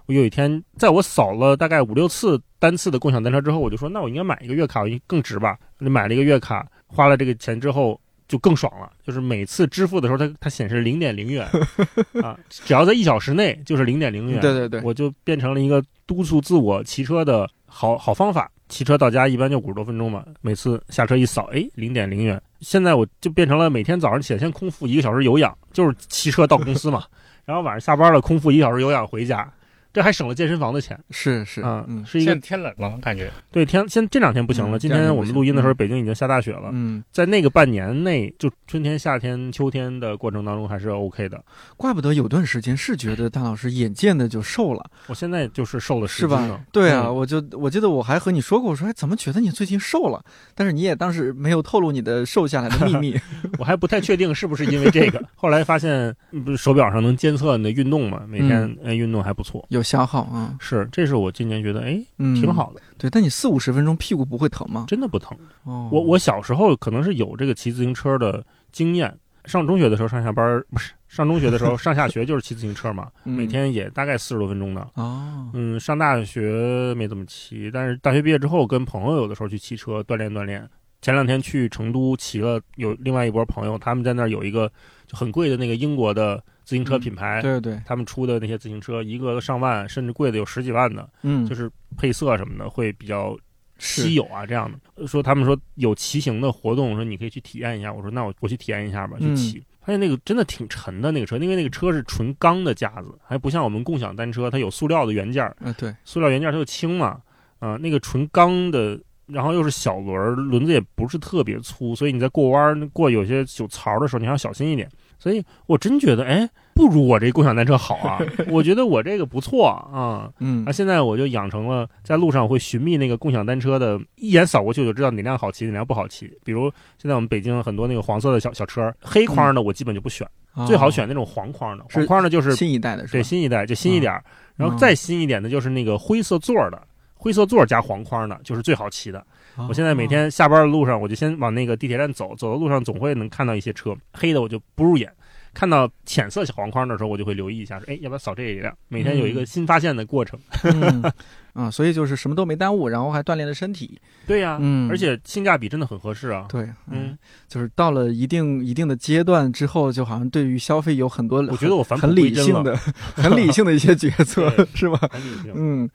[0.05, 5.57] 我有一天在我扫了大概五六次单次的共享单车之后，我就说，那我应该买一个月卡，我应该更值吧？
[5.79, 7.99] 我就买了一个月卡，花了这个钱之后。
[8.25, 11.45] 就更爽了，就是每次支付的时候，它它显示零点零元
[12.23, 14.39] 啊，只要在一小时内就是零点零元。
[14.39, 18.49] 对对对，我就变成了一个督促自我骑车的好好方法。
[18.69, 22.41] 骑车到家一般就五十多分钟嘛，每次下车一扫，哎，零点零元。
[22.61, 27.03] 现在我就变成了每天早上起来先空腹一个小时有氧，就是骑车到公司嘛，
[27.45, 29.47] 然后晚上下班了空腹一个小时有氧回家，
[29.93, 41.39] 这还省了健身房的钱是是，啊，嗯是一个天冷了，感觉对天现这两天不行了，嗯今天我们录音的时候嗯北京已经下大雪了，嗯，在那个半年内，就春天、夏天、秋天的过程当中还是 OK 的。
[41.77, 46.65] 怪不得有段时间是觉得大老师眼见的就瘦了，我现在就是瘦了十是斤了吧，？
[46.71, 50.23] 对啊，嗯我就我记得我还和你说过，我说哎，怎么觉得你最近瘦了？
[50.55, 53.19] 但是你也当时没有透露你的瘦下来的秘密。
[53.59, 59.63] 我还不太确定是不是因为这个， 后来发现不是手表上能监测你的运动嘛，每天嗯哎运动还不错。
[59.69, 62.53] 有消耗啊，是，这是我今年觉得哎嗯，挺。
[62.53, 64.85] 好的，对，但你四五十分钟屁股不会疼吗？
[64.87, 65.35] 真的不疼。
[65.63, 69.11] 哦，我我小时候可能是有这个骑自行车的经验，
[69.45, 74.87] 上中学的时候上下班不是上中学的时候上下学就是骑自行车嘛， 嗯每天也大概四十多分钟的。
[74.93, 80.69] 哦，嗯，上大学没怎么骑，但是大学毕业之后跟朋友有的时候去骑车锻炼锻炼。
[81.01, 84.71] 前两天去成都骑了，有另外一波朋友，他们在那儿有一个
[85.05, 93.37] 就很贵的那个英国的自行车品牌，对对，他们出的那些自行车，一个上万，甚至贵的有十几万的，嗯，就是配色什么的会比较
[93.77, 95.07] 稀有啊，这样的。
[95.07, 97.91] 说他们说有骑行的活动，说你可以去体验一下。
[97.91, 99.63] 我说那我我去体验一下吧，去嗯骑。
[99.81, 107.19] 发现那个真的挺沉的那个车，因为那个车是纯钢的架子，还不像我们共享单车，它有塑料的原件儿，呃对，塑料原件儿它就轻嘛，
[107.59, 108.99] 啊、那个纯钢的。
[109.25, 114.87] 然后又是小轮儿，轮子也不是特别粗，所以你在过弯儿、过有些有槽的时候，你还要小心一点。
[115.23, 118.19] 所以我真觉得，哎，不如我这共享单车好啊！
[118.51, 120.29] 我觉得我这个不错啊。
[120.39, 126.29] 嗯啊，现在我就养成了在路上会寻觅那个共享单车的，一眼扫过去我就知道哪辆好骑，哪辆不好骑。
[126.43, 126.69] 比如
[127.01, 130.27] 现在我们北京很多那个黄色的小小车，黑框的我基本就不选，
[130.67, 131.85] 最好选那种黄框的。
[131.87, 133.07] 是黄框的就是哦新一代的？
[133.07, 134.21] 对新一代就新一点儿，
[134.57, 136.81] 然后嗯再新一点的就是那个灰色座儿的。
[137.15, 139.25] 灰色座儿加黄框的，就是最好骑的。
[139.55, 145.11] 哦我现在每天下班的路上，我就先往那个地铁站走，走的路上总会能看到一些车，黑的我就不入眼。
[145.53, 148.75] 看到浅色小黄框的时候，我就会留意一下，说，哎，要不要扫这一辆？
[148.87, 150.39] 每天有一个新发现的过程。
[150.63, 151.03] 嗯
[151.53, 154.01] 啊，所以就是什么都没耽误，然后还锻炼了身体。
[154.25, 156.47] 对呀、嗯，而且性价比真的很合适啊。
[156.49, 157.15] 对，嗯，
[157.47, 162.75] 就是到了一定一定的阶段之后，就好像对于消费有很多我觉得我返璞很归真了，理性的、
[163.13, 164.97] 很理性的一些决策， 是吧？
[165.11, 165.51] 很理性。
[165.53, 165.87] 嗯，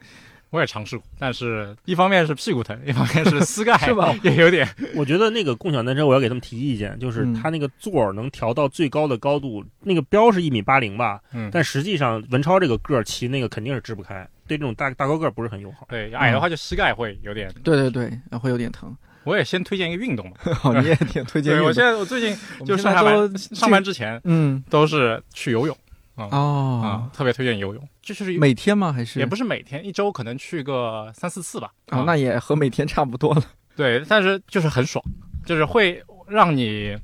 [0.51, 4.67] 我也尝试过，但是一方面是屁股疼，一方面是膝盖 是吧也有点。
[4.95, 15.87] 我觉得那个共享单车，我要给他们提意见，就是嗯它那个座儿能调到最高的高度，那个标是一米八零吧，嗯，但实际上文超这个个儿骑那个肯定是支不开，对这种大大高个儿不是很友好。
[15.91, 17.53] 对矮的话就膝盖会有点。
[17.63, 18.97] 对对对，会有点疼。
[19.25, 20.39] 我也先推荐一个运动吧。
[20.55, 21.67] 好，你也挺推荐运动。
[21.67, 22.35] 对我现在我最近
[22.65, 25.77] 就上下班上班之前嗯都是去游泳
[26.25, 28.93] 啊、哦，特别推荐游泳，就是每天吗？
[28.93, 31.71] 还是也不是每天，一周可能去个三四次吧。
[31.91, 33.43] 哦，那也和每天差不多了。
[33.77, 35.05] 对，但是就是很爽，
[35.47, 36.97] 就是会让你，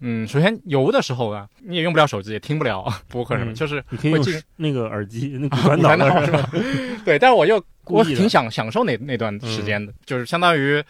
[0.00, 4.24] 嗯，首先游的时候啊，你也用不了手机，也听不了 播客什么，嗯就是你可以用
[4.56, 6.50] 那个耳机， 那骨传骨传导是吧？
[7.04, 10.82] 对，但是我又我挺想享受那那段时间的，就是相当于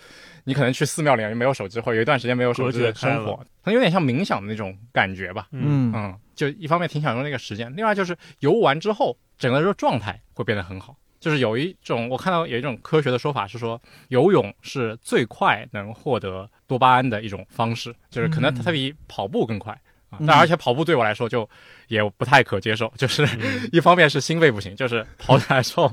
[0.45, 5.49] 你可能去寺庙里面没有手机，或者有一段时间没有手机的生活，可能有点像冥想的那种感觉吧。
[5.53, 10.97] 嗯，就一方面挺享受那个时间，另外就是游完之后，整个人的状态会变得很好。
[11.21, 19.81] 就是有一种我看到有一种科学的说法是说，游泳是最快能获得多巴胺的一种方式，就是可能嗯它比跑步更快
[20.13, 20.19] 啊。
[20.21, 21.49] 嗯但而且跑步对我来说就
[21.89, 25.93] 也不太可接受， 就是嗯 一方面是心肺不行，就是跑起来之后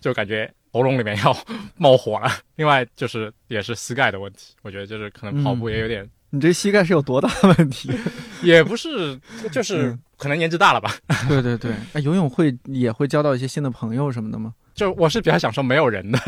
[0.00, 1.36] 就感觉喉咙里面要
[1.76, 7.90] 冒火了；另外就是也是膝盖的问题，我觉得就是可能跑步也有点，你这膝盖是有多大问题？
[8.42, 9.18] 也不是，
[9.50, 10.94] 就是嗯可能年纪大了吧。
[11.28, 14.54] 对对对，哎，游泳会也会交到一些新的朋友什么的吗？
[14.74, 16.18] 就我是比较享受没有人的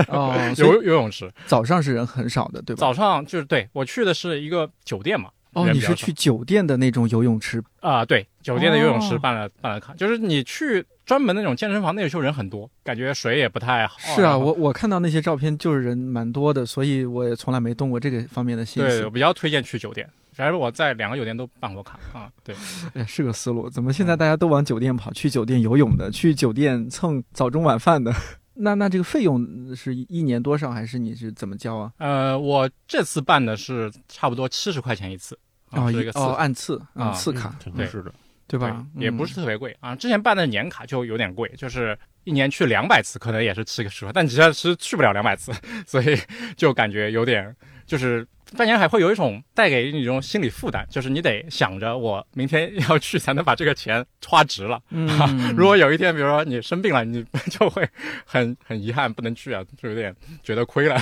[0.56, 1.30] 游游泳池。
[1.46, 2.80] 早上是人很少的，对吧？
[2.80, 5.28] 早上就是对我去的是一个酒店嘛。
[5.62, 8.04] 哦，你是去酒店的那种游泳池啊？
[8.04, 13.96] 对，酒店的游泳池哦办了、办了卡，就是你去专门那种健身房，那个时候人很多，感觉水也不太好。
[13.98, 19.10] 是啊，我我看到那些照片就是人蛮多的，所以我也从来没动过这个方面的心对，我。
[19.10, 20.08] 比较推荐去酒店。
[20.32, 22.30] 反正我在两个酒店都办过卡啊。
[22.44, 22.54] 对，
[22.94, 23.68] 哎，是个思路。
[23.68, 25.12] 怎么现在大家都往酒店跑？
[25.12, 28.14] 去酒店游泳的，去酒店蹭早中晚饭的。
[28.60, 31.92] 那那这个费用是一年多少，还是你是怎么交啊？
[31.98, 38.12] 呃，我这次办的是差不多七十块钱一次，啊，哦，一个次哦，按次啊嗯次卡，对是的。
[38.46, 38.82] 对吧？
[38.96, 39.94] 也不嗯是特别贵啊。
[39.94, 45.52] 之前办的年卡就有点贵，就是一年去两百次，可能也是七个十块，但其实是去不了两百次，
[45.86, 46.18] 所以
[46.56, 47.54] 就感觉有点
[47.86, 48.26] 就是。
[48.56, 54.80] 半年还会有一种带给你一种心理负担，就是你得想着我明天要去才能把这个钱花值了。
[54.88, 55.06] 嗯，
[55.54, 57.86] 如果有一天，比如说你生病了，你 就会
[58.24, 60.98] 很很遗憾不能去啊，就有点觉得亏了。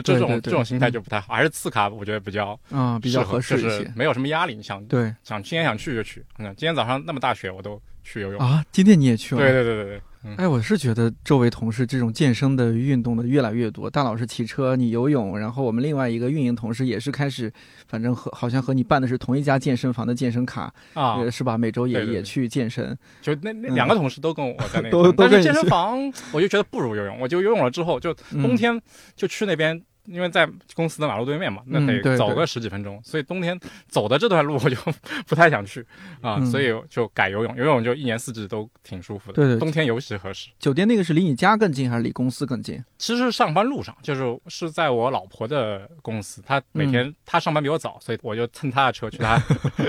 [0.00, 3.68] 这种这种心态就不太好，还是次卡我觉得比较嗯比较合合适一些。
[3.68, 4.54] 就是没有什么压力。
[4.54, 8.40] 你想对想今天想去就去，嗯，今天早上那么大雪我都去游泳。
[8.40, 9.40] 啊，今天你也去了？
[9.42, 13.90] 对对对对对，嗯，哎，我是觉得周围同事这种健身的运动的越来越多。
[13.90, 17.52] 大老师骑车，你游泳，然后我们另外一个运营同事也是开始，
[17.88, 21.58] 反正和好像和你办的是同一家健身房的健身卡，啊，呃，是吧？
[21.58, 22.96] 每周也也去健身。
[23.20, 25.98] 就那那嗯两个同事都跟我在那 但是健身房
[26.32, 28.80] 我就觉得不如游泳，我就游泳了之后，就嗯冬天
[29.16, 29.82] 就去那边。
[30.06, 34.76] 因为在公司的马路对面嘛，那得走个十几分钟，所以冬天走的这段路我就
[35.26, 35.80] 不太想去
[36.20, 37.56] 啊，嗯所以就改游泳。
[37.56, 40.48] 游泳就一年四季都挺舒服的，对对冬天尤其合适。
[40.58, 42.82] 酒店那个是离你家更近还是离公司更近？
[42.98, 49.42] 其实是上班路上，就是是在我老婆的公司，她每天、嗯她上班比我早，所以我就蹭她的车去她，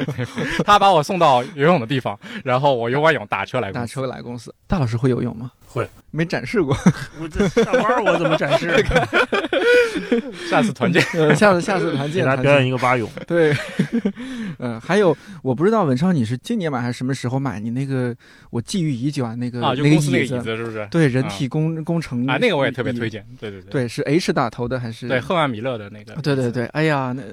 [0.63, 3.79] 她把我送到游泳的地方，然后我游完泳打车来公司。
[3.79, 4.53] 打车来公司。
[4.67, 5.51] 大老师会游泳吗？
[5.67, 6.75] 会，没展示过。
[7.19, 8.69] 我这上班我怎么展示？
[10.49, 11.01] 下次团建。
[11.13, 13.09] 呃， 下次下次团建，给大家表演一个蛙泳。
[13.27, 13.53] 对，
[14.59, 17.59] 嗯，还有我不知道文超你是今年买还是什么时候买？
[17.59, 18.15] 你那个
[18.49, 20.87] 我觊觎已久啊，那个啊，就那公司那个椅椅子是不是？
[20.91, 23.25] 对，人体工工程啊，那个我也特别推荐。
[23.39, 25.07] 对对对，对，是 H 打头的还是？
[25.07, 26.13] 对赫曼米勒的那个。
[26.21, 27.23] 对对对，哎呀，那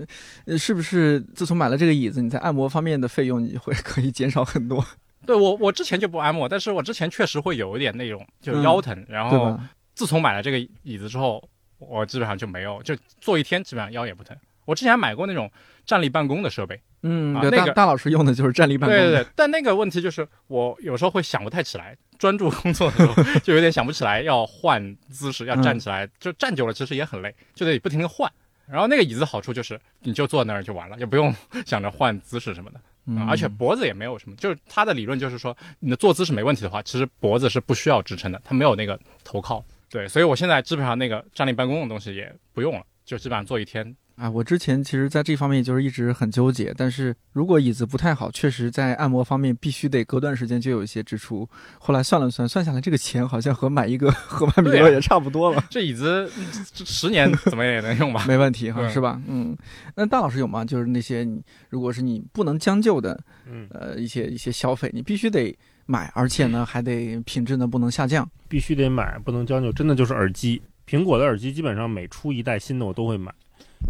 [0.46, 4.84] 呃是不是自从买了这个椅子，你在按摩方面的费用你会可以减少很多，
[5.26, 9.58] 对我我之前就不按摩，但是我之前确实会有一点那种就嗯腰疼，然后？
[9.92, 11.46] 自从买了这个椅子之后，
[11.80, 14.36] 我基本上就没有，就坐一天基本上腰也不疼。
[14.66, 15.50] 我之前还买过那种
[15.84, 28.30] 站立办公的设备，嗯，对，大啊那个大老师用的就是站立办公，对对对，但那个问题就是我有时候会想不太起来，专注工作的时候 就有点想不起来要换姿势，要站起来，就站久了其实也很累，就得不停的换。
[28.68, 31.34] 然后那个椅子好处就是你就坐那儿就完了，也不用
[31.66, 32.80] 想着换姿势什么的。
[33.06, 39.64] 嗯啊，而且脖子也没有什么，就是他的理论就是说，你的坐姿是没问题的话，其实脖子是不需要支撑的，它没有那个头靠。
[39.90, 43.96] 对，所以我现在基本上那个站立办公的东西也不用了，就基本上坐一天。
[44.16, 51.48] 啊，我之前其实在这方面就是一直很纠结，但是如果椅子不太好，确实在按摩方面必须得隔段时间就有一些支出。
[51.78, 56.30] 后来算了算，算下来这个钱好像和买一个赫曼米对啊勒也差不多了，这椅子
[56.74, 58.26] 十年怎么也能用吧？
[58.28, 59.18] 没问题哈，是吧？
[59.26, 59.56] 嗯，
[59.96, 60.66] 那大老师有吗？
[60.66, 65.56] 就是那些你如果是你不能将就的，嗯，呃，一些一些消费，你必须得
[65.90, 68.28] 买，而且呢还得品质呢不能下降。
[68.48, 69.72] 必须得买，不能将就。
[69.72, 73.34] 真的就是耳机，苹果的耳机基本上每出一代新的我都会买，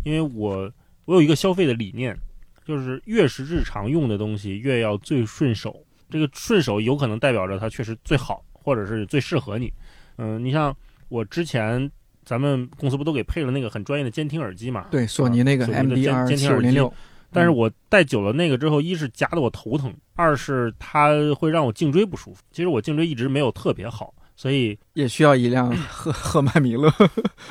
[0.05, 0.73] 因为我
[1.05, 2.17] 我有一个消费的理念，
[2.65, 5.77] 就是越是日常用的东西越要最顺手。
[6.09, 9.73] 这个顺手有可能代表着它确实最好，或者是最适合你。
[10.17, 10.77] 嗯，你像
[11.09, 11.91] 我之前
[12.25, 14.87] 咱们公司不都给配了那个很专业的监听耳机嘛？
[14.91, 16.93] 对，索尼那个索尼的监 MDR 监听耳机七五零六，
[17.33, 22.43] 但是我戴久了那个之后，一是夹得我头疼，二是它会让我颈椎不舒服。
[22.51, 26.93] 其实我颈椎一直没有特别好，所以也需要一辆 赫赫曼米勒。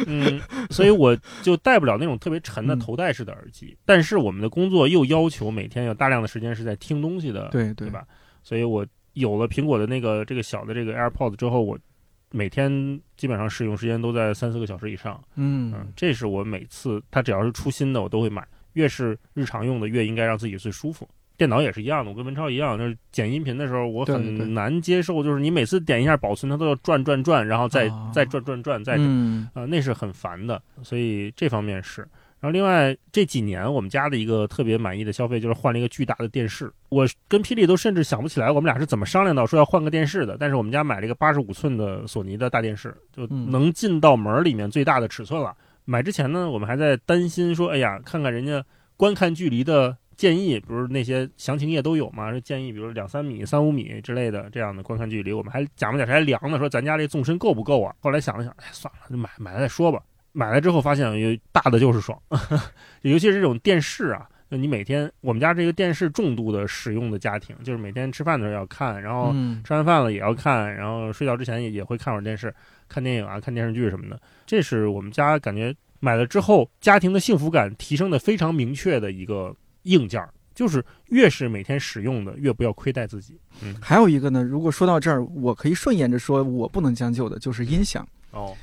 [0.05, 0.39] 嗯，
[0.69, 3.77] 所以我就戴不了那种特别沉的嗯头戴式的耳机。
[3.85, 8.05] 但是我们的工作又要求每天有大量的时间是在听东西的，对对吧？
[8.43, 11.77] 所以我有了苹果的那个这个小的这个 AirPods 之后，我
[12.31, 15.21] 每天基本上使用时间都在三四个小时以上。
[15.35, 18.45] 嗯嗯，，这是我每次它只要是出新的，我都会买。
[18.73, 21.07] 越是日常用的，越应该让自己最舒服。
[21.37, 30.61] 电脑也是一样的，我跟文超一样，就是剪音频的时候，我很难接受，就是你每次点一下保存，它都要转转转，然后再、哦再转转转，再转嗯啊、那是很烦的。
[30.83, 32.05] 所以这方面是。
[32.41, 36.71] 然后另外这几年我们家的一个特别满意的消费就是换了一个巨大的电视。
[36.89, 45.55] 我跟霹雳都甚至想不起来我们俩是怎么商量到说要换个电视的，但是我们家买了一个八十五寸的索尼的大电视，就嗯能进到门儿里面最大的尺寸了。
[45.89, 48.63] 买之前呢，我们还在担心说，哎呀，看看人家
[48.95, 57.95] 观看距离的建议，比如那些详情页都有嘛，建议，比如两三米、三五米之类的这样的观看距离，我们还假模假式还量呢，说咱家这纵深够不够啊？
[58.01, 59.99] 后来想了想，哎，算了，就买买了再说吧。
[60.31, 62.21] 买了之后发现有大的就是爽，
[63.01, 72.53] 尤其是这种电视啊，就你每天我们家这个电视重度的使用的家庭，就是每天吃饭的时候要看，然后嗯吃完饭了也要看，然后睡觉之前也也会看会儿电视，
[72.87, 74.19] 看电影啊，看电视剧什么的。
[74.47, 83.39] 这是我们家感觉买了之后，家庭的幸福感提升的非常明确的一个硬件儿，就是越是每天使用的，越不要亏待自己。
[83.61, 88.07] 嗯，还有一个呢，如果说到这儿，我可以顺延着说，我不能将就的就是音响。
[88.31, 88.55] 哦，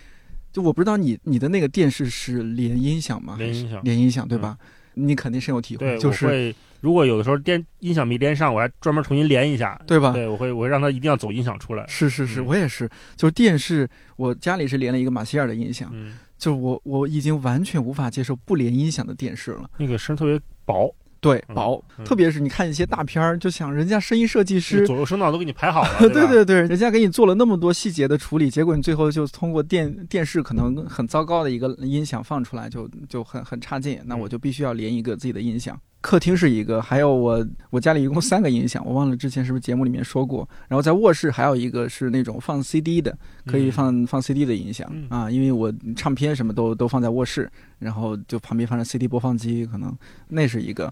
[0.53, 3.37] 就我不知道你你的那个电视是连音响吗？
[3.39, 3.81] 连音响。
[3.85, 4.59] 连音响对吧？
[4.99, 9.81] 你肯定深有体会，就是如果有的时候电音响没连上，我还专门重新连一下。
[9.87, 10.13] 对吧？
[10.13, 11.87] 对，我会我会让它一定要走音响出来。
[11.87, 19.71] 是是是，嗯我也是，就是电视，我家里是连了一个马歇尔的音响，嗯，就是我我已经完全无法接受不连音响的电视了。
[19.79, 24.87] 那个声特别薄，对，嗯薄，嗯特别是你看一些大片儿，就想人家声音设计师。
[24.87, 25.89] 左右声道都给你排好了。
[26.09, 34.01] 对吧对对，人家给你做了那么多细节的处理，结果你最后就通过电电视可能很糟糕的一个音响放出来就，就很很差劲。
[34.05, 35.79] 那我就必须要连一个自己的音响。
[36.07, 40.49] 客厅是一个，还有我我家里一共三个音响，我忘了之前是不是节目里面说过。
[40.69, 49.93] 然后在卧室还有一个是那种放 CD 的，可以嗯放、放 CD 的音响嗯啊，因为我唱片什么都都放在卧室，然后就旁边放着 CD 播放机，可能
[50.29, 50.89] 那是一个。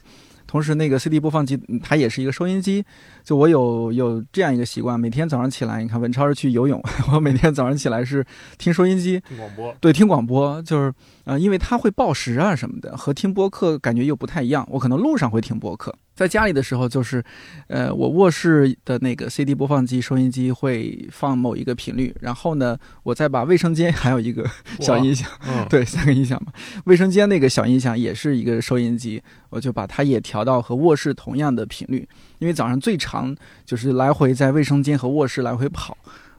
[0.47, 2.85] 同时，那个 CD 播放机嗯它也是一个收音机。
[3.23, 8.25] 就我有有这样一个习惯，每天早上起来，你看文超是去游泳， 我每天早上起来是
[8.59, 9.75] 听收音机，听广播。
[9.81, 10.93] 对，听广播，就是
[11.25, 14.67] 呃，因为它会报时啊什么的，和听播客感觉又不太一样。
[14.71, 17.23] 我可能路上会听播客，在家里的时候就是，
[17.67, 24.49] 呃，我卧室的那个 CD 播放机、收音机会放某一个频率，然后呢，我再把卫生间还有一个
[24.81, 26.53] 小音响，嗯，对，三个音响嘛，
[26.85, 33.35] 卫生间那个小音响也是一个收音机，我就把它也调到和卧室同样的频率，因为早上最长
[33.67, 35.97] 就是来回在卫生间和卧室来回跑。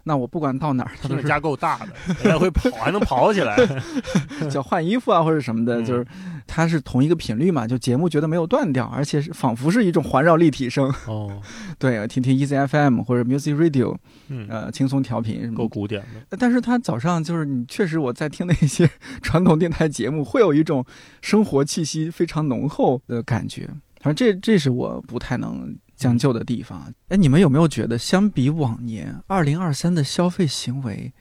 [0.07, 3.57] 那我不管到哪儿，它都是家够大的，来回跑还能跑起来。
[4.49, 6.05] 叫换衣服啊或者什么的，嗯就是
[6.45, 10.93] 它是同一个频率嘛，就节目觉得没有断掉，而且是仿佛是一种环绕立体声。
[11.07, 11.41] 哦，
[11.79, 15.67] 对，听听 Easy FM 或者 Music Radio，嗯，呃，轻松调频什么够。
[15.67, 16.37] 古典的。
[16.37, 18.87] 但是它早上就是你确实我在听那些
[19.23, 20.85] 传统电台节目，会有一种
[21.21, 23.67] 生活气息非常浓厚的感觉。
[24.01, 26.93] 反正这这是我不太能将就的地方。
[27.09, 31.11] 哎，你们有没有觉得，相比往年，二零二三的消费行为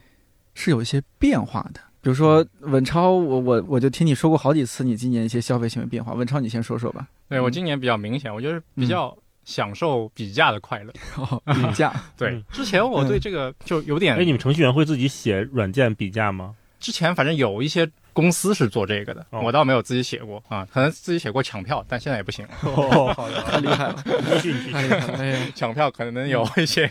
[0.55, 1.81] 是有一些变化的？
[2.01, 6.13] 比如说文超，我我我就听你说过好几次你今年一些消费行为变化。
[6.13, 7.01] 文超，你先说说吧。
[7.03, 10.93] 嗯对我今年比较明显，我觉得比较享受比价的快乐。
[11.17, 16.55] 哦，比价， 对嗯，之前我对这个就有点哎，，你们程序员会自己写软件比价吗？
[16.79, 22.55] 之前反正有一些公司是做这个的，哦我倒没有自己写过啊，可能自己写过抢票，但现在也不行了。
[22.63, 24.73] 哦，好的， 太厉害了，你继续，你继续。
[24.73, 25.19] 太厉害了！
[25.19, 26.89] 哎呀，抢票可能有一些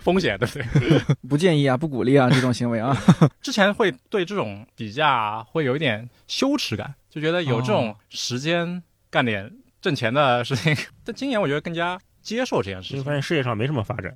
[0.00, 1.16] 风险，对不对？
[1.28, 2.96] 不建议啊，不鼓励啊，这种行为啊。
[3.42, 9.52] 之前会对这种比价会有一点羞耻感，就觉得有这种哦时间干点
[9.82, 10.76] 挣钱的事情。
[11.04, 14.14] 但今年我觉得更加接受这件事你会发，现世界上没什么发展。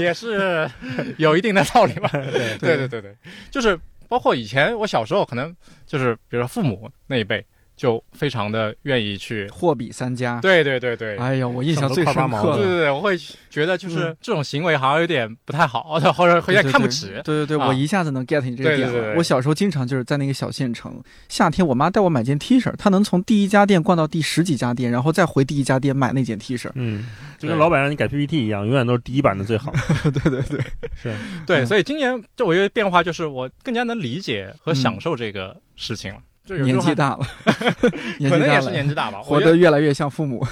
[0.00, 0.70] 也是
[1.18, 2.08] 有一定的道理吧。
[2.12, 3.16] 对对对对对，
[3.50, 5.54] 就是包括以前我小时候，可能
[5.86, 7.44] 就是比如说父母那一辈
[7.78, 10.40] 就非常的愿意去，货比三家。
[10.42, 11.16] 对对对对。
[11.16, 12.56] 哎呀，我印象最深刻。
[12.56, 13.16] 对对对，我会
[13.48, 17.06] 觉得就是这种行为好像有点不太好， 或者会有点看不起。
[17.24, 18.92] 对对对，啊我一下子能 get 你这个点了。
[18.92, 26.68] 对对对对我小时候经常就是在那个小县城，夏天我妈带我买件 T 恤，她能从第一家店逛到第十几家店，然后再回第一家店买那件 T 恤。
[26.74, 27.06] 嗯，
[27.38, 29.72] 就跟老板让你改 PPT 一样，永远都是第一版的最好。
[30.02, 30.60] 对对对，
[31.00, 31.14] 是，
[31.46, 36.20] 对，嗯所以今年就我觉得变化就是我更加能理解和享受这个事情了。
[36.56, 37.26] 年纪大了，
[38.18, 40.44] 年纪大了，可能也是年纪大吧，活得得越来越像父母。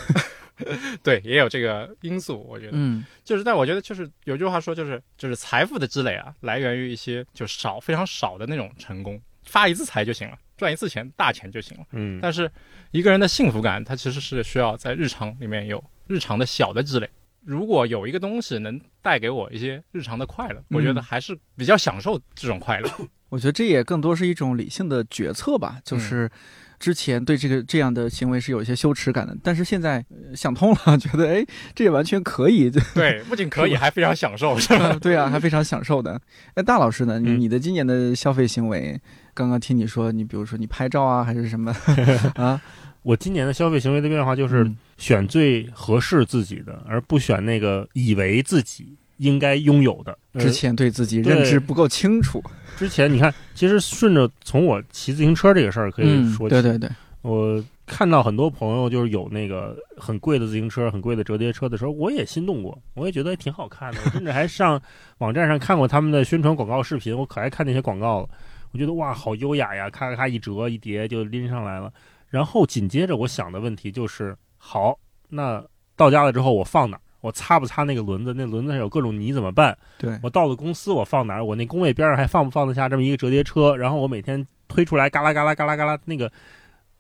[1.03, 2.43] 对，也有这个因素。
[2.49, 11.85] 我觉得，嗯就是但我觉得就是有句话说，就是就是财富的积累啊，来源于一些就少非常少的那种成功，发一次财就行了，赚一次钱大钱就行了。
[11.93, 12.51] 嗯，但是
[12.91, 17.11] 一个人的幸福感，它其实是需要在日常里面有日常的小的积累。
[17.45, 22.91] 如果有一个东西能带给我一些日常的快乐，我觉得嗯还是比较享受这种快乐。
[23.29, 26.31] 我觉得这也更多是一种理性的决策吧，就是
[26.79, 34.97] 之前对这个这样的行为是有一些羞耻感的，但是现在、呃想通了，觉得哎，这也完全可以，对，不仅可以， 还非常享受，是吧？
[35.01, 36.21] 对啊，还非常享受的。
[36.55, 37.19] 那，大老师呢？
[37.19, 39.01] 你嗯你的今年的消费行为，
[39.35, 41.75] 刚刚听你说，你比如说你拍照啊，还是什么
[42.37, 42.61] 啊？
[43.03, 50.17] 我今年的消费行为的变化就是嗯选最合适自己的，而不选那个以为自己应该拥有的。
[50.33, 52.43] 呃之前对自己认知不够清楚，
[52.77, 56.91] 之前你看，其实顺着从我骑自行车这个事儿可以嗯，说起，对对对，
[57.23, 64.81] 我看到很多朋友就是有那个很贵的自行车、很贵的折叠车的时候，我也心动过，我也觉得挺好看的， 我甚至还上
[65.19, 68.29] 网站上看过他们的宣传广告视频，我可爱看那些广告了。
[68.73, 71.91] 我觉得哇，好优雅呀，咔咔咔一折一叠就拎上来了。
[72.29, 74.99] 然后紧接着我想的问题就是，好，
[75.31, 75.65] 那
[75.97, 77.01] 到家了之后我放哪儿？
[77.27, 78.33] 我擦不擦那个轮子？
[78.33, 79.77] 那轮子上有各种泥怎么办？
[79.99, 81.45] 对，我到了公司我放哪儿？
[81.45, 83.77] 我那工位边上还放不放得下这么一个折叠车？
[83.77, 86.31] 然后我每天推出来嘎啦嘎啦嘎啦嘎啦，那个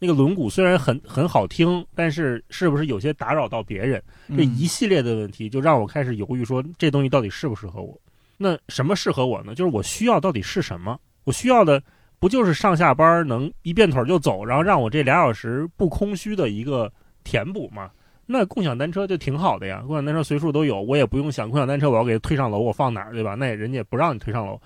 [0.01, 4.03] 那个轮毂虽然很很好听，但是是不是有些打扰到别人？
[4.29, 7.97] 这嗯一系列的问题就让我开始犹豫，说这东西到底适不适合我？
[8.37, 9.55] 那什么适合我呢？
[9.55, 10.99] 就是我需要到底是什么？
[11.23, 11.81] 我需要的
[12.19, 17.91] 不就是上下班能一变腿就走，然后让我这俩小时不空虚的一个填补吗？
[18.27, 23.35] 那共享单车就挺好的呀，共享单车随处都有，我也不用想共享单车我要给它推上楼，我放哪儿，对吧？
[23.35, 24.61] 那人家也不让你推上楼。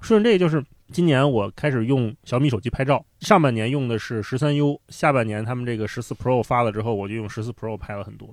[0.00, 0.62] 顺着这就是
[0.92, 8.28] 今年我开始用小米手机拍照，上半年用的是十三 U，下半年他们这个十四 Pro 发了之后，我就用十四 Pro 拍了很多。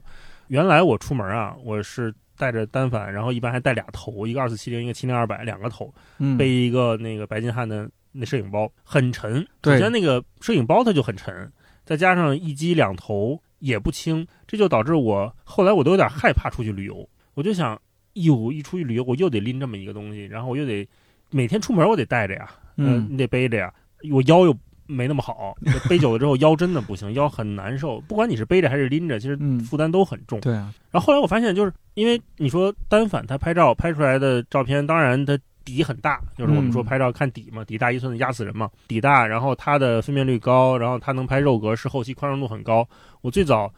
[0.48, 9.48] 原来我出门啊，我是带着单反，然后一般还带俩头，一个二四七零，一个七零二百，两个头，嗯背一个那个白金汉的那摄影包，很沉。
[9.62, 11.50] 对首先那个摄影包它就很沉，
[11.86, 17.08] 再加上一机两头也不轻，这就导致我后来我都有点害怕出去旅游。
[17.34, 17.82] 我就想，
[18.14, 20.86] 哟，一出去旅游我又得拎这么一个东西，然后我又得
[21.30, 23.74] 每天出门我得带着呀，呃嗯你得背着呀，
[24.12, 24.54] 我腰又
[24.86, 25.56] 没那么好，
[25.88, 28.02] 背久了之后腰真的不行，腰很难受。
[28.02, 30.42] 不管你是背着还是拎着，其实嗯负担都很重。
[30.42, 42.88] 对啊，然后后来我发现，就是因为你说单反它拍照拍出来的照片，当然它底很大，就是我们说嗯拍照看底嘛，底大一寸的压死人嘛，底大，然后它的分辨率高，然后它能拍肉格式，后期宽容度很高。
[43.22, 43.72] 我最早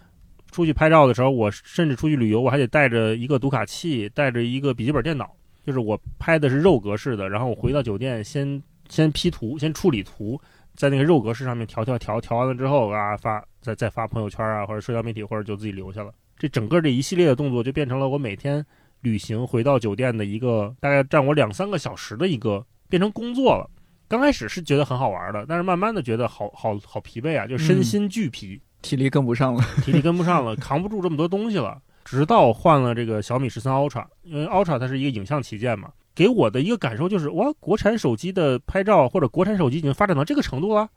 [0.51, 10.39] 出去拍照的时候，我甚至出去旅游，我还得带着一个读卡器，带着一个笔记本电脑，就是我拍的是肉格式的，然后我回到酒店先先 P 图，先处理图，
[10.75, 16.13] 在那个肉格式上面调调调调完了之后啊发再再发朋友圈啊或者社交媒体或者就自己留下了。
[16.37, 18.65] 这整个这一系列的动作就变成了我每天
[19.03, 23.69] 旅行回到酒店的一个大概占我两三个小时的一个变成工作了。
[24.07, 28.59] 刚开始是觉得很好玩的，但是慢慢的觉得好好好疲惫啊，就身心俱疲。
[28.81, 29.63] 体力跟不上了。
[29.83, 31.81] 体力跟不上了，扛不住这么多东西了。
[32.03, 40.89] 直到换了这个小米十三 Ultra，因为 Ultra 它是一个影像旗舰嘛，给我的一个感受就是，哇，国产手机的拍照或者国产手机已经发展到这个程度了。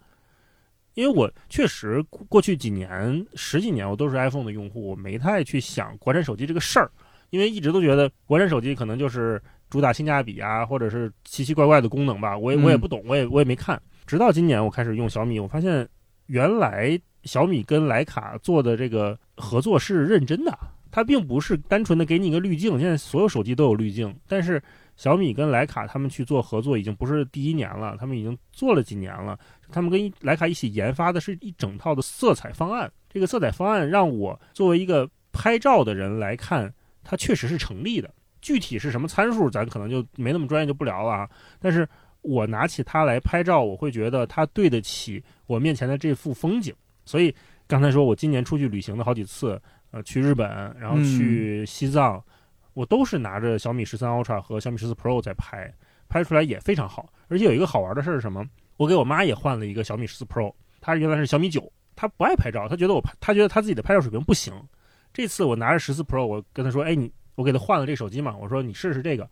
[0.95, 6.91] 因为我确实过过去几年、十几年，我都是 iPhone 的用户，我没太去想国产手机这个事儿，
[7.31, 13.81] 因为一直都觉得国产手机可能就是主打性价比啊，或者是奇奇怪怪的功能吧，我也我也不懂，我也我也没看。
[14.07, 15.89] 直到今年我开始用小米，我发现
[16.27, 20.57] 原来小米跟徕卡做的这个合作是认真的，
[20.91, 22.79] 它并不是单纯的给你一个滤镜。
[22.79, 24.63] 现在所有手机都有滤镜，但是
[24.97, 29.37] 小米跟徕卡他们去做合作已经不是第一年了，他们已经做了几年了。
[29.73, 36.73] 他们跟徕卡一起研发的是一整套的色彩方案，这个色彩方案让我作为一个拍照的人来看，
[37.07, 38.13] 它确实是成立的。
[38.43, 41.29] 具体是什么参数，咱可能就没那么专业，就不聊了啊。
[41.59, 41.89] 但是
[42.21, 46.75] 我拿起它来拍照，我会觉得它对得起我面前的这幅风景。
[47.05, 47.35] 所以
[47.67, 50.49] 刚才说我今年出去旅行的好几次，呃，去日本，
[50.79, 52.23] 然后去西藏，
[52.75, 55.73] 我都是拿着小米十三 Ultra 和小米十四 Pro 在拍，
[56.09, 57.09] 拍出来也非常好。
[57.29, 58.45] 而且有一个好玩的事儿是什么？
[58.77, 64.53] 我给我妈也换了一个小米十四 Pro，她原来是小米九，她不爱拍照，她觉得我拍，她觉得她自己的拍照水平不行。
[65.17, 69.27] 这次我拿着十四 Pro，我跟他说，哎，你我给他换了这手机嘛，我说你试试这个。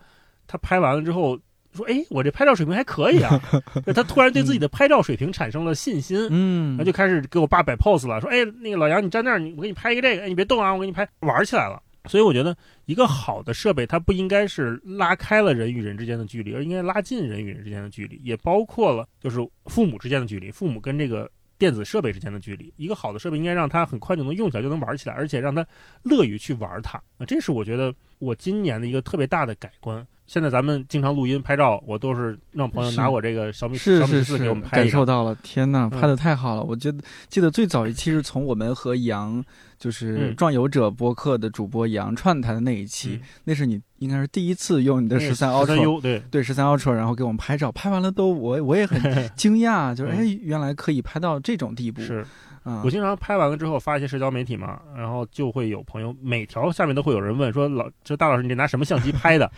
[0.47, 1.39] 他拍完了之后
[1.75, 3.39] 说，哎，我这拍照水平还可以啊。
[3.95, 6.27] 他突然对自己的拍照水平产生了信心。
[6.31, 11.83] 嗯然后就开始给我爸摆 pose 了，说：“哎，那个老杨，你站那儿，你我给你拍一个这个，哎，你别动啊，我给你拍。”玩起来了。
[12.09, 12.57] 所以我觉得，
[12.87, 22.73] 一个好的设备，它不应该是拉开了人与人之间的距离，而应该拉近人与人之间的距离，也包括了就是父母之间的距离，父母跟这个电子设备之间的距离。
[22.77, 25.67] 一个好的设备应该让它很快就能用起来，就能玩起来，而且让它
[26.03, 26.99] 乐于去玩它。
[27.19, 30.07] 啊，这是我觉得我今年的一个特别大的改观。
[30.27, 34.79] 现在咱们经常录音拍照，我都是让朋友拿我这个小米十四给是我们，拍。
[34.79, 36.01] 感受到了，天呐，嗯。
[36.01, 36.63] 拍的太好了！
[36.63, 36.99] 我记得
[37.29, 39.45] 记得最早一期是从我们和杨，
[39.79, 40.37] 就是嗯。
[40.37, 43.29] 壮游者播客的主播杨串台的那一期，嗯。
[43.45, 50.17] 那是你应该是第一次用你的十三 Ultra，U 对，对十三 Ultra，然后给我们拍照，拍完了都我我也很惊讶，就是嗯。
[50.17, 52.25] 哎，原来可以拍到这种地步，是。
[52.63, 59.49] 啊我，经常拍完了之后发一些社交媒体嘛，然后就会有朋友每条下面都会有人问说老就大老师你这拿什么相机拍的？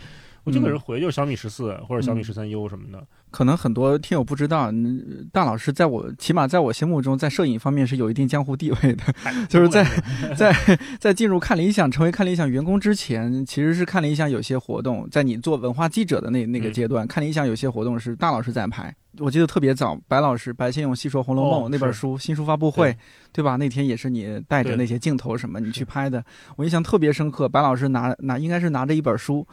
[0.47, 3.05] 我这个人回就是小米十四或者小米嗯十三 U 什么的。
[3.29, 9.03] 可能很多听友不知道，嗯大老师在我起码在我心目中，在摄影方面是有一定江湖地位的。
[9.49, 9.85] 就是在
[10.37, 18.95] 在在进入看理想、成为看理想员工之前，其实是看理想有些活动，在你做文化记者的那那个嗯阶段，看理想有些活动是大老师在拍。
[19.19, 22.97] 我记得特别早，白老师白先勇细说《红楼梦》哦那本是书新书发布会对，
[23.33, 23.55] 对吧？
[23.55, 26.23] 那天也是你带着那些镜头什么你去拍的，
[26.55, 27.49] 我印象特别深刻。
[27.49, 29.45] 白老师拿拿应该是拿着一本书，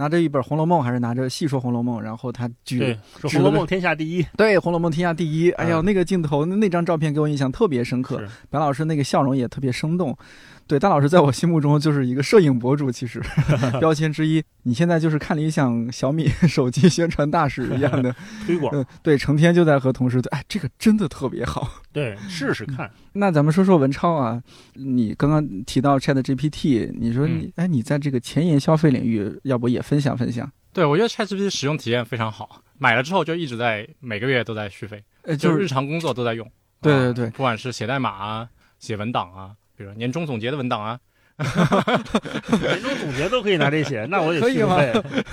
[0.00, 4.24] 拿着一本《红楼梦》还是拿着细说《红楼梦》，然后他举红楼梦》天下第一。
[4.34, 5.50] 对，《红楼梦》天下第一。
[5.50, 8.18] 哎呦，嗯那个镜头，那那张照片给我印象特别深刻。
[8.48, 10.16] 白老师那个笑容也特别生动。
[10.70, 13.20] 对，大老师在我心目中就是一个摄影博主，其实
[13.80, 14.40] 标签之一。
[14.62, 18.14] 你现在就是看理想小米 手机宣传大使一样的，
[18.46, 21.68] 推广，嗯，对，成天就在和同事对，哎，这个真的特别好。
[21.92, 22.88] 对，试试看。
[23.14, 24.40] 那咱们说说文超啊，
[24.74, 30.48] 你刚刚提到 Chat GPT，你说你，哎，你在这个前沿消费领域，要不也分享分享？
[30.72, 36.48] 对，我觉得 ChatGPT 使用体验非常好，买了之后就一直在每个月都在续费，呃，就就是是日常工作都在用。
[36.80, 38.48] 对对对啊不管是写代码啊、
[38.78, 39.50] 写文档啊，
[39.80, 41.00] 比如说年终总结的文档啊，
[41.38, 44.76] 年终总结都可以拿这些， 那我也可以吗。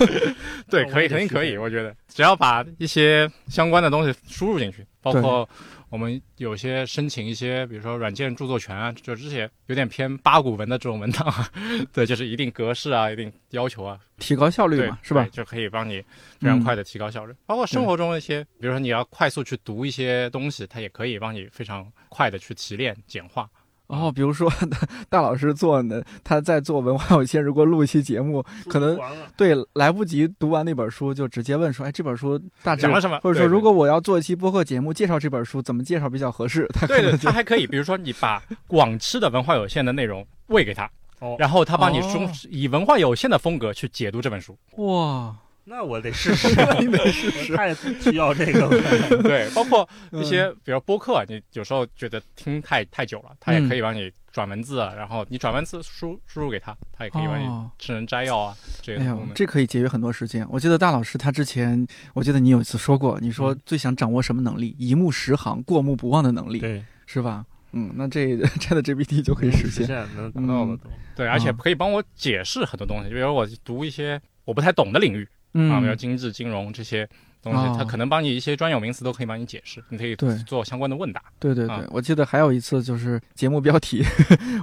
[0.70, 1.58] 对，可以，肯定可以。
[1.58, 5.46] 我觉得只要把一些相关的东西输入进去，包括
[5.90, 11.50] 我们有些申请一些，比如说软件著作权啊，就这些有点偏八股文的这种文档啊，
[11.92, 15.28] 对，就是一定格式啊，一定要求啊，提高效率对嘛，是吧？
[15.30, 16.00] 就可以帮你
[16.40, 17.34] 非常嗯快的提高效率。
[17.44, 23.46] 包括生活中一些，比如说你要快速去读一些东西，它也可以帮你非常快的去提炼简化。
[23.88, 24.50] 哦，比如说
[25.10, 28.98] 大老师做呢，他在做文化有限，如果录一期节目，可能
[29.36, 36.68] 对来不及读完那本书，就直接问说，哎，这本书大致讲了什么或者说，如果我要做一期播客节目介绍这本书，怎么介绍比较合适？
[36.72, 40.88] 他可对对，能就它还可以，比如说你把广吃的文化有限的内容喂给他，
[41.20, 44.54] 哦然后他帮你哦中以文化有限的风格去解读这本书。
[44.76, 45.34] 哇，
[45.68, 46.48] 那我得试试，
[46.80, 48.70] 你得试试太需要这个了。
[49.22, 59.34] 对，包括一些嗯比如播客，你有时候觉得听太太久了，它也可以帮你转文字，啊，然后你转文字输输入给他，它也可以帮你哦智能摘要啊这个哎呦功，能。
[59.34, 60.46] 这可以节约很多时间。
[60.50, 64.74] 我记得大老师他之前，我记得你有一次说过，你说嗯最想掌握什么能力？
[64.78, 67.44] 一目十行、过目不忘的能力，对，是吧？
[67.72, 69.86] 嗯，那这 Chat GPT 就可以实实现。
[69.86, 70.90] 现能达到的都。
[71.14, 77.08] 对，而且嗯可以帮我解释很多东西，比如我读一些我不太懂的领域嗯，啊，比如经济、金融这些
[77.42, 77.74] 东西，哦。
[77.78, 80.14] 它可能帮你一些专有名词都可以帮你解释，你可以
[80.46, 81.22] 做相关的问答。
[81.38, 81.84] 对对对，啊。
[81.90, 84.04] 我记得还有一次就是节目标题，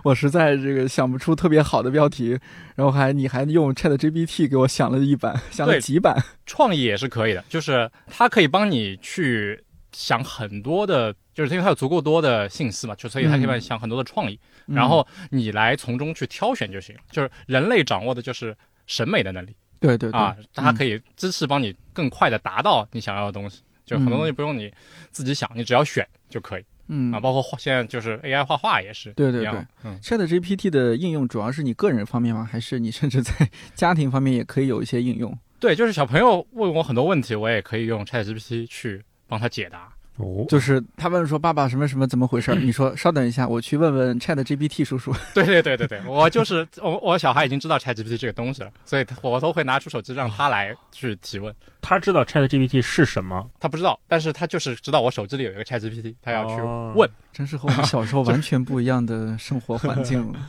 [0.03, 2.37] 我实在这个想不出特别好的标题，
[2.75, 6.21] 然后还你还用 Chat GPT 给我想了一版， 想了几版。
[6.45, 14.75] 创意也是可以的，就是它可以帮你去想很多的，就是因为它有足够多的信息嘛，就所以它可以帮你想很多的创意，嗯。
[14.75, 16.95] 然后你来从中去挑选就行。
[17.09, 18.55] 就是人类掌握的就是
[18.85, 19.55] 审美的能力
[19.85, 23.61] 对对对啊，它可以以支持帮你更快的达到你想要的东西。
[23.85, 24.71] 就很多东西不用你
[25.11, 27.19] 自己想，你只要选就可以嗯啊。
[27.19, 32.49] 包括画现在就是 AI 画画也是对对对嗯，Chat GPT 的应用主要是你个人方面吗？
[32.51, 33.31] 还是你甚至在
[33.75, 35.37] 家庭方面也可以有一些应用？
[35.59, 39.93] 对，就是小朋友问我很多问题，我也可以用 ChatGPT 去帮他解答。
[40.17, 42.55] 哦，就是他问说爸爸什么什么怎么回事儿？
[42.61, 45.13] 你说稍等一下，我去问问 Chat GPT 叔叔。
[45.35, 51.53] 对对对对对，我就是我，我小孩已经知道 ChatGPT 这个东西了，所以我都会拿出手机让他来去提问。
[51.81, 60.39] 他知道 Chat GPT 是什么，他不知道，但是他就是知道我手机里有一个 ChatGPT，他要去哦问，真是和我们小时候完全不一样的生活环境了。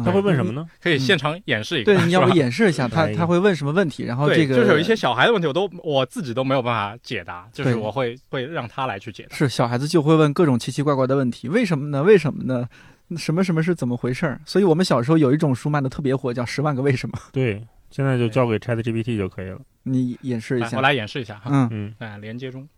[0.00, 0.66] 嗯他会问什么呢？
[0.82, 1.94] 可以现场演示一个。
[1.94, 4.04] 对， 你要不演示一下他哎他会问什么问题？
[4.04, 9.36] 然后，这个就是有一些小孩的问题，我都我自己都没有办法解答，就是我会会让他来去解答。
[9.36, 12.02] 是小孩子就会问各种奇奇怪怪的问题，为什么呢？
[12.02, 12.68] 为什么呢？
[13.16, 14.40] 什么什么是怎么回事儿？
[14.46, 17.18] 所以我们小时候有一种书卖的特别火，叫《十万个为什么》。
[17.32, 19.58] 对，现在就交给 Chat GPT 就可以了。
[19.82, 20.76] 你演示一下。
[20.76, 21.50] 我来演示一下哈。
[21.50, 22.68] 嗯，嗯，哎，连接中，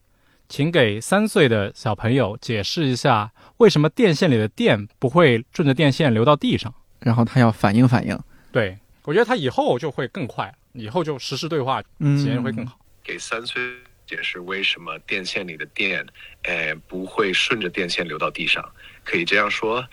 [0.48, 6.72] 请给三岁的小朋友解释一下，为什么电线里的电不会顺着电线流到地上？
[7.02, 8.18] 然后他要反应反应。
[8.50, 12.78] 对我觉得他以后就会更快，以后就实时对话嗯，体验会更好。
[13.02, 13.60] 给三岁
[14.06, 16.06] 解释为什么电线里的电，
[16.42, 18.64] 呃，不会顺着电线流到地上。
[19.04, 19.84] 可以这样说，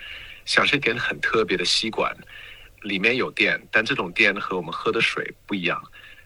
[0.46, 2.16] 像是一根很特别的吸管，
[2.84, 5.82] 里面有电，但这种电和我们喝的水不一样。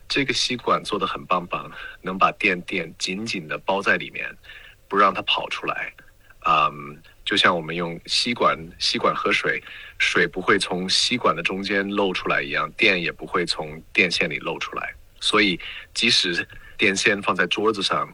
[0.09, 1.71] 这个吸管做的很棒棒，
[2.01, 4.29] 能把电电紧紧的包在里面，
[4.89, 5.93] 不让它跑出来。
[6.45, 9.63] 嗯，就像我们用吸管吸管喝水，
[10.03, 14.93] 水不会从吸管的中间漏出来一样，电也不会从电线里漏出来。
[15.21, 15.57] 所以，
[15.93, 16.45] 即使
[16.77, 18.13] 电线放在桌子上，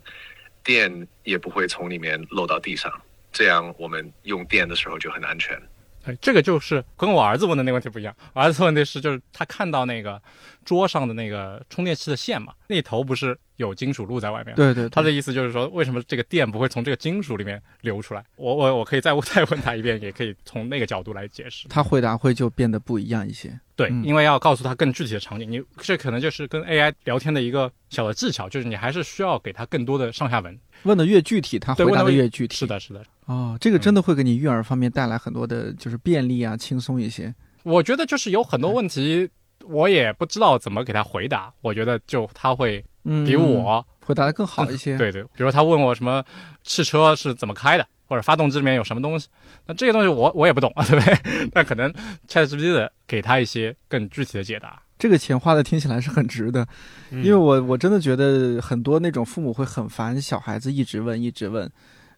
[0.63, 2.89] 电也不会从里面漏到地上。
[3.31, 5.59] 这样我们用电的时候就很安全。
[6.05, 8.15] 哎，这个就是跟我儿子问的那个问题不一样。
[8.33, 10.21] 我儿子问的是，就是他看到那个
[10.63, 14.55] 桌上的那个充电器的线嘛，那头不是有金属路在外面？
[14.55, 18.23] 对对，他的意思就是说，为什么这个电不会从这个金属里面流出来？
[18.37, 21.67] 我我我可以再 再问他一遍，也可以从那个角度来解释。
[21.67, 23.59] 他回答会就变得不一样一些。
[23.75, 30.57] 对，嗯因为要告诉他更具体的场景，你这可能就是跟 AI 聊天的一个小的技巧，就是你还是需要给他更多的上下文。
[30.83, 32.55] 问的越具体，他回答的越越具体。
[32.55, 33.03] 是的，是的。
[33.25, 37.33] 哦，这个真的会给你育儿方面带来很多的，就是便利啊，轻松一些。
[37.63, 39.29] 我觉得就是有很多问题，
[39.65, 41.53] 我也不知道怎么给他回答。
[41.61, 44.95] 我觉得就他会嗯，比我、回答的更好一些。
[44.99, 46.23] 对对，比如他问我什么
[46.63, 49.27] 汽车是怎么开的，或者发动机里面有什么东西，
[49.67, 51.49] 那这些东西我我也不懂， 对不对？
[51.53, 51.93] 那可能
[52.27, 54.81] ChatGPT 的给他一些更具体的解答。
[54.99, 56.67] 这个钱花的听起来是很值的，
[57.09, 57.23] 嗯。
[57.23, 61.67] 因为我我真的觉得很多那种父母会很烦小孩子一直问一直问，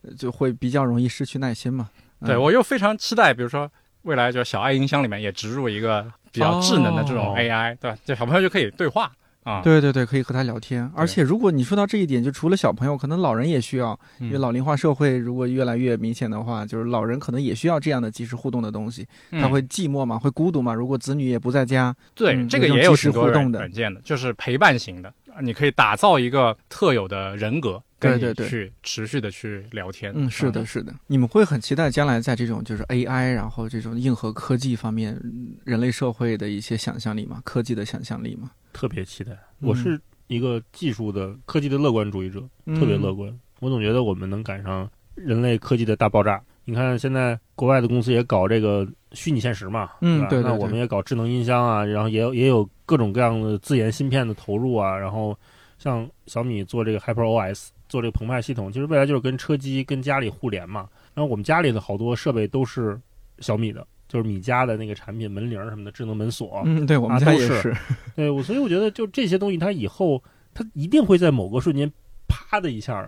[0.02, 1.90] 呃就会比较容易失去耐心嘛。
[2.20, 2.28] 嗯。
[2.28, 3.72] 对我又非常期待，比如说
[4.02, 7.36] 未来就小爱音箱里面也植入一个比较智能的这种哦。
[7.38, 7.98] AI，、对吧？
[8.04, 9.12] 就小朋友就可以对话
[9.44, 9.62] 啊。
[9.62, 10.90] 对对对，可以和他聊天。
[10.96, 19.08] 而且如果你说到这一点，就除了小朋友，可能老人也需要，嗯因为老龄化社会如果越来越明显的话，就是老人可能也需要这样的及时互动的东西。
[19.32, 20.74] 他会寂寞嘛，会孤独嘛。
[20.74, 30.12] 如果子女也不在家，对、嗯这个也有有这种即时互动的软件的，就是陪伴型的，你可以打造一个特有的人格，对对对去持续的去聊天。
[30.16, 30.94] 嗯，是的，是的。
[31.08, 37.42] 你们会很期待将来在这种就是 AI，然后这种硬核科技方面，嗯人类社会的一些想象力吗？
[37.46, 38.52] 科技的想象力吗？
[38.74, 39.32] 特别期待。
[39.34, 42.40] 嗯我是一个技术的、科技的乐观主义者，
[42.80, 43.30] 特别乐观。
[43.30, 43.40] 观。
[43.60, 46.42] 我总觉得我们能赶上人类科技的大爆炸。
[46.64, 55.38] 你看，现在国外的公司也搞这个虚拟现实嘛，嗯对对对那我们也搞智能音箱啊，然后也有也有各种各样的自研芯片的投入啊，然后
[55.78, 60.88] 像小米做这个 HyperOS，做这个澎湃系统，其实未来就是跟车机跟家里互联嘛。
[61.14, 62.98] 然后我们家里的好多设备都是
[63.40, 67.76] 小米的，就是米家的那个产品，门铃儿什么的，智能门锁，嗯，对我们家也是。
[68.16, 70.24] 对，我 所以我觉得就这些东西，它以后
[70.54, 71.92] 它一定会在某个瞬间，
[72.30, 73.06] 啪的一下，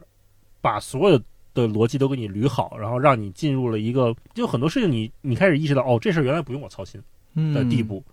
[0.59, 1.17] 把所有
[1.53, 7.01] 的逻辑都给你捋好，然后让你进入了一个就很多事情你你开始意识到哦，这事儿原来不用我操心
[7.35, 8.03] 嗯的地步。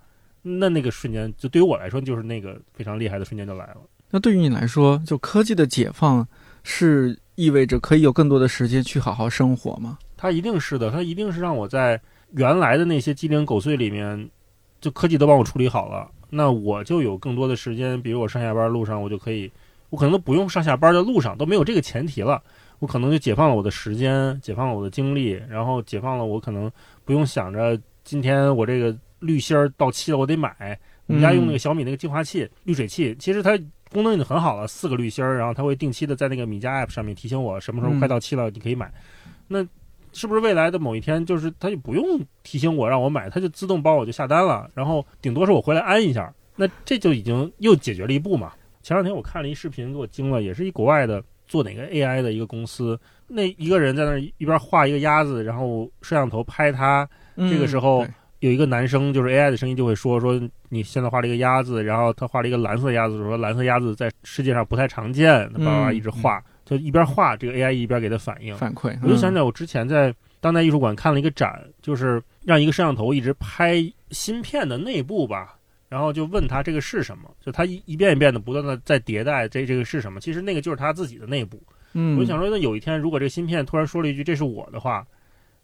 [0.43, 3.77] 那那个瞬间，就对于我来说，就是那个非常厉害的瞬间就来了。
[4.11, 6.27] 那对于你来说，就科技的解放
[6.62, 9.98] 是意味着可以有更多的时间去好好生活吗？
[10.16, 12.00] 它一定是的，它一定是让我在
[12.32, 14.28] 原来的那些鸡零狗碎里面，
[14.80, 19.50] 就科技都帮我处理好了，那我就有更多的时间，比如我上下班路上，我就可以，
[19.88, 22.42] 我可能都不用上下班的路上都没有这个前提了，
[22.78, 26.70] 我可能就解放了我的时间，解放了我的精力，然后解放了我可能
[27.04, 30.78] 不用想着今天我这个滤芯儿到期了，我得买。
[31.06, 33.58] 我们家用那个小米那个净化器、滤水器，其实它
[33.93, 38.93] 功能已经很好了，四个滤芯儿，然后它会定期的在那个米家 app 上面提醒我什么时候快到期了，你可以买。
[39.49, 39.66] 那
[40.12, 48.53] 是不是未来的某一天，就是它就不用提醒我让我买，它就自动帮我就下单了，然后顶多是我回来安一下，那这就已经又解决了一步嘛。
[48.82, 58.07] 前两天我看了一视频，给我惊了，也是一国外的做哪个 AI 的一个公司，那一个人在那儿一边画一个鸭子，然后摄像头拍他，这个时候
[58.41, 68.57] 有一个男生，就是 AI 的声音就会说说你现在画了一个鸭子，然后他画了一个蓝色鸭子，说蓝色鸭子在世界上不太常见，叭叭叭嗯一直画，就一边画这个 AI 一边给他反应。
[68.57, 73.76] 反馈，我就想起嗯来，我之前在当代艺术馆看了一个展，就是让一个摄像头一直拍
[74.11, 75.57] 芯片的内部吧，
[75.91, 81.62] 然后就问他这个是什么，就他一一遍一遍的不断的在迭代这这个是什么，其实那个就是他自己的内部。
[81.93, 85.07] 嗯，我就想说，那有一天如果这个芯片突然说了一句这是我的话，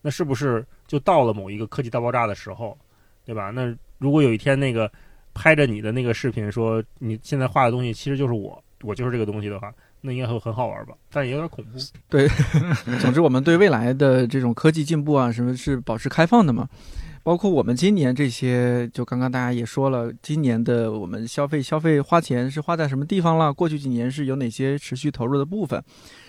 [0.02, 2.76] 那是不是就到了某一个科技大爆炸的时候，
[3.24, 3.50] 对吧？
[3.50, 4.90] 那如果有一天那个
[5.34, 10.94] 拍着你的那个视频说你现在画的东西其实就是我，我就是这个东西的话，那应该会很好玩吧？
[11.10, 11.78] 但也有点恐怖。
[12.08, 12.28] 对
[13.00, 16.68] 总之，我们对未来的这种科技进步啊，什么是保持开放的嘛？
[17.26, 23.52] 包括我们今年这些，就刚刚大家也说了，今年的我们消费消费花钱是花在什么地方了？
[23.52, 25.82] 过去几年是有哪些持续投入的部分？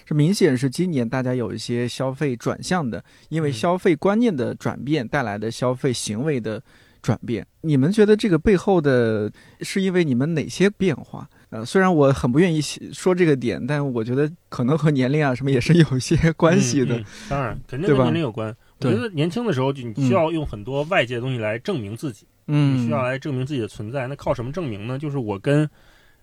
[0.07, 6.59] 这明显是今年大家有一些消费转向的，因为嗯消费观念的转变带来的消费行为的
[7.03, 7.45] 转变。
[7.61, 9.31] 你们觉得这个背后的
[9.61, 11.29] 是因为你们哪些变化？
[11.51, 16.97] 呃，虽然我很不愿意说这个点，但我觉得可能和年龄啊什么也是有一些关系的。
[16.97, 18.51] 嗯嗯当然，肯定跟年龄有关。
[18.79, 24.07] 我觉得年轻的时候就你需要用很多外界的东西来证明自己，嗯，你需要来证明自己的存在。
[24.07, 24.99] 那靠什么证明呢？
[24.99, 25.69] 就是我跟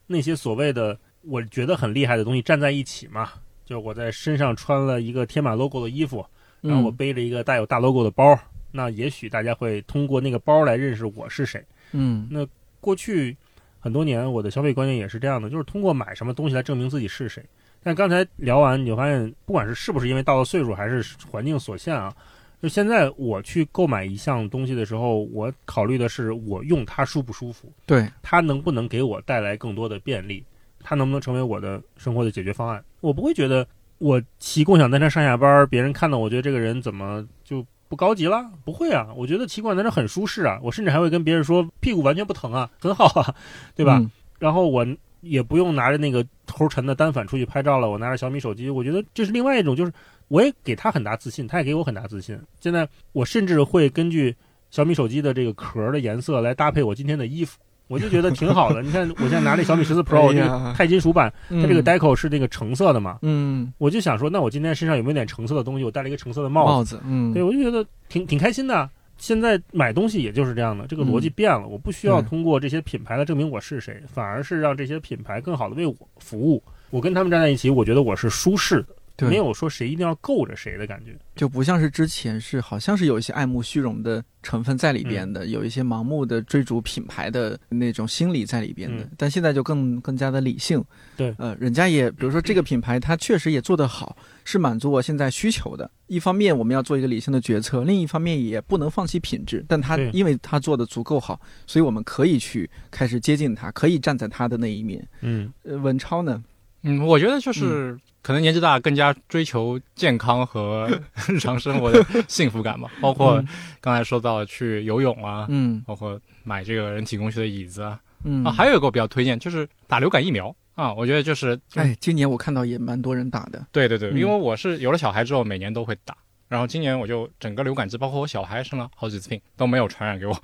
[0.06, 3.30] 那些所谓的我觉得很厉害的东西站在一起嘛。
[3.64, 6.24] 就是我在身上穿了一个天马 logo 的衣服，
[6.60, 8.38] 然后我嗯背着一个带有大 logo 的包，
[8.70, 11.64] 那也许大家会通过那个包来认识我是谁。
[11.92, 12.46] 嗯那
[12.78, 13.34] 过去
[13.80, 17.42] 很多年，我的消费观念也是这样的，就是通过买什么东西来证明自己是谁。
[17.82, 22.14] 但刚才聊完，你就发现，不管是是不是因为到了岁数，还是环境所限啊，
[22.62, 30.44] 就现在我去购买一项东西的时候，我考虑的是我用它舒不舒服，对，它能不能给我带来更多的便利，
[30.80, 32.82] 它能不能成为我的生活的解决方案。
[33.00, 33.66] 我不会觉得
[33.98, 38.50] 我骑共享单车上下班，别人看到我觉得这个人怎么就不高级了？
[38.64, 43.34] 不会啊，我觉得骑共享单车很舒适啊，我甚至还会跟别人说屁股完全不疼啊，很好啊，
[43.74, 43.98] 对吧？
[43.98, 44.86] 嗯然后我
[45.22, 49.92] 也不用拿着那个头沉的单反出去拍照了，我拿着小米手机，我觉得这是另外一种，就是
[50.28, 52.38] 我也给他很大自信，他也给我很大自信。
[52.60, 54.34] 现在我甚至会根据
[54.70, 57.58] 小米手机的这个壳的颜色来搭配我今天的衣服，
[57.88, 58.80] 我就觉得挺好的。
[58.84, 60.32] 你看我现在拿这小米十四 Pro
[60.74, 65.84] 钛金属版，它这个 Deco 是那个橙色的嘛，嗯我就想说，那我今天身上有没有点橙色的东西？
[65.84, 68.88] 我戴了一个橙色的帽子，帽子，嗯，对，我就觉得挺挺开心的。
[69.16, 76.60] 现在买东西也就是这样的，这个逻辑变了，我不需要通过这些品牌来证明我是谁，反而是让这些品牌更好的为我服务。
[76.90, 81.16] 我跟他们站在一起，我觉得我是舒适的，对没有说谁一定要够着谁的感觉。
[81.36, 90.82] 就不像是之前是好像是有一些爱慕虚荣的成分在里边嗯的，有一些盲目的追逐品牌的那种心理在里边的，嗯但现在就更更加的理性。
[91.16, 95.90] 对呃，人家也比如说这个品牌，它确实也做得好，是满足我现在需求的。
[96.06, 99.64] 一方面我们要做一个理性的决策，另一方面也不能放弃品质。
[99.68, 105.06] 但它因为它做的足够好，所以我们可以去开始接近它，可以站在它的那一面。
[105.22, 106.42] 嗯呃，文超呢？
[106.84, 110.88] 嗯，我觉得就是可能年纪大，更加追求健康和
[111.28, 112.90] 日常生活的幸福感吧。
[113.00, 113.48] 包括嗯。
[113.80, 115.82] 刚才说到去游泳啊，嗯。
[115.86, 118.44] 包括买这个人体工学的椅子啊，嗯。
[118.44, 123.66] 啊，还有一个我比较推荐就是打流感疫苗啊，我觉得就是，哎，今年我看到也蛮多人打的。
[123.72, 124.18] 对对对，嗯。
[124.18, 126.16] 因为我是有了小孩之后，每年都会打。
[126.48, 130.38] 然后今年我就整个流感季，包括我小孩生了好几次病都没有传染给我，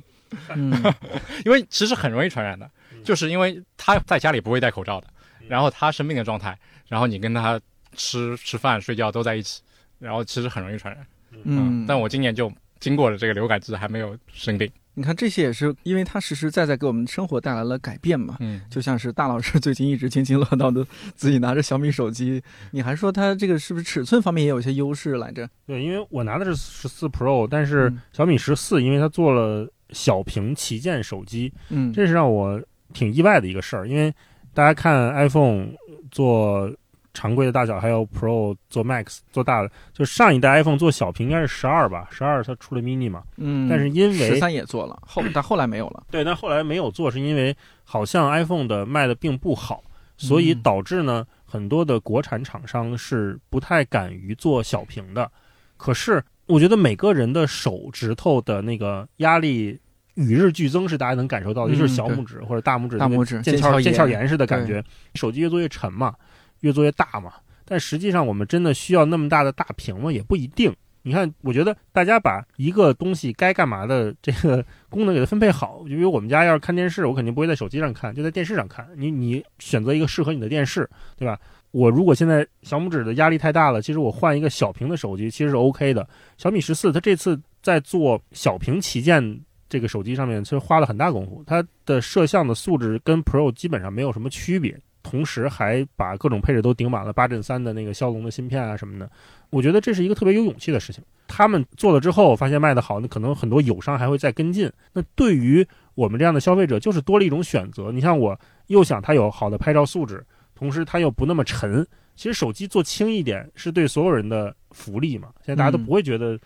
[0.57, 0.73] 嗯。
[1.45, 2.69] 因为其实很容易传染的，
[3.05, 5.07] 就是因为他在家里不会戴口罩的，
[5.51, 7.61] 然后他生病的状态，然后你跟他
[7.97, 9.61] 吃吃饭睡觉都在一起，
[9.99, 11.05] 然后其实很容易传染。
[11.43, 14.71] 嗯，但我今年就经过了这个流感季，还没有生病。
[14.95, 18.37] 你看，这些也是因为它实实在在给我们生活带来了改变嘛。
[18.41, 20.87] 嗯，就像是大老师最近一直津津乐道的
[21.17, 22.41] 自己拿着小米手机，
[22.71, 25.49] 你还说它这个是不是尺寸方面也有一些优势来着？
[25.67, 32.61] 对，因为我拿的是十四 Pro，但是嗯小米十四因为它做了小屏旗舰手机，嗯，这是让我
[32.93, 34.13] 挺意外的一个事儿，因为
[34.53, 35.69] 大家看 iPhone
[36.11, 36.71] 做
[37.13, 46.05] 常规的大小，还有 Pro 做 Max 做大的，就上一代 iPhone 做小屏应该是十二吧，十二它出了 mini 嘛，嗯，但是因为十三也做了，后但后来没有了。
[46.11, 49.83] 对，但后来没有做，是因为好像 iPhone 的卖的并不好，
[50.17, 55.31] 所以嗯导致呢很多的国产厂商是不太敢于做小屏的。
[55.77, 59.79] 可是我觉得每个人的手指头的那个压力
[60.15, 64.83] 与日俱增，是大家能感受到的，嗯就是小拇指或者大拇指大拇指腱鞘腱鞘炎腱鞘炎似的感觉。
[65.15, 66.15] 手机越做越沉嘛，
[66.61, 67.33] 越做越大嘛。
[67.65, 70.11] 但实际上，我们真的需要那么大的大屏吗？
[70.13, 70.75] 也不一定。
[71.03, 75.79] 你看，我觉得大家把一个东西该干嘛的这个功能给它分配好。
[75.85, 78.87] 就比如我们家要是看电视，我肯定不会在手机上看，就在电视上看。
[78.97, 80.87] 你你选择一个适合你的电视，
[81.17, 81.39] 对吧？
[81.71, 86.07] 我如果现在小拇指的压力太大了，其实我换一个小屏的手机其实是 OK 的。
[86.37, 89.41] 小米十四它这次在做小屏旗舰
[89.71, 94.79] 这个手机上面，其实花了很大功夫，它的摄像的素质跟 Pro 基本上没有什么区别。
[95.03, 99.11] 同时还把各种配置都顶满了八阵三的那个骁龙的芯片啊什么的，
[99.49, 101.03] 我觉得这是一个特别有勇气的事情。
[101.27, 104.71] 他们做了之后，发现卖得好，那可能很多友商还会再跟进。
[104.93, 107.91] 那对于我们这样的消费者，就是多了一种选择。
[107.91, 110.23] 你像我，又想它有好的拍照素质，
[110.55, 111.85] 同时它又不那么沉。
[112.15, 115.29] 其实手机做轻一点是对所有人的福利嘛。
[115.43, 116.39] 现在大家都嗯不会觉得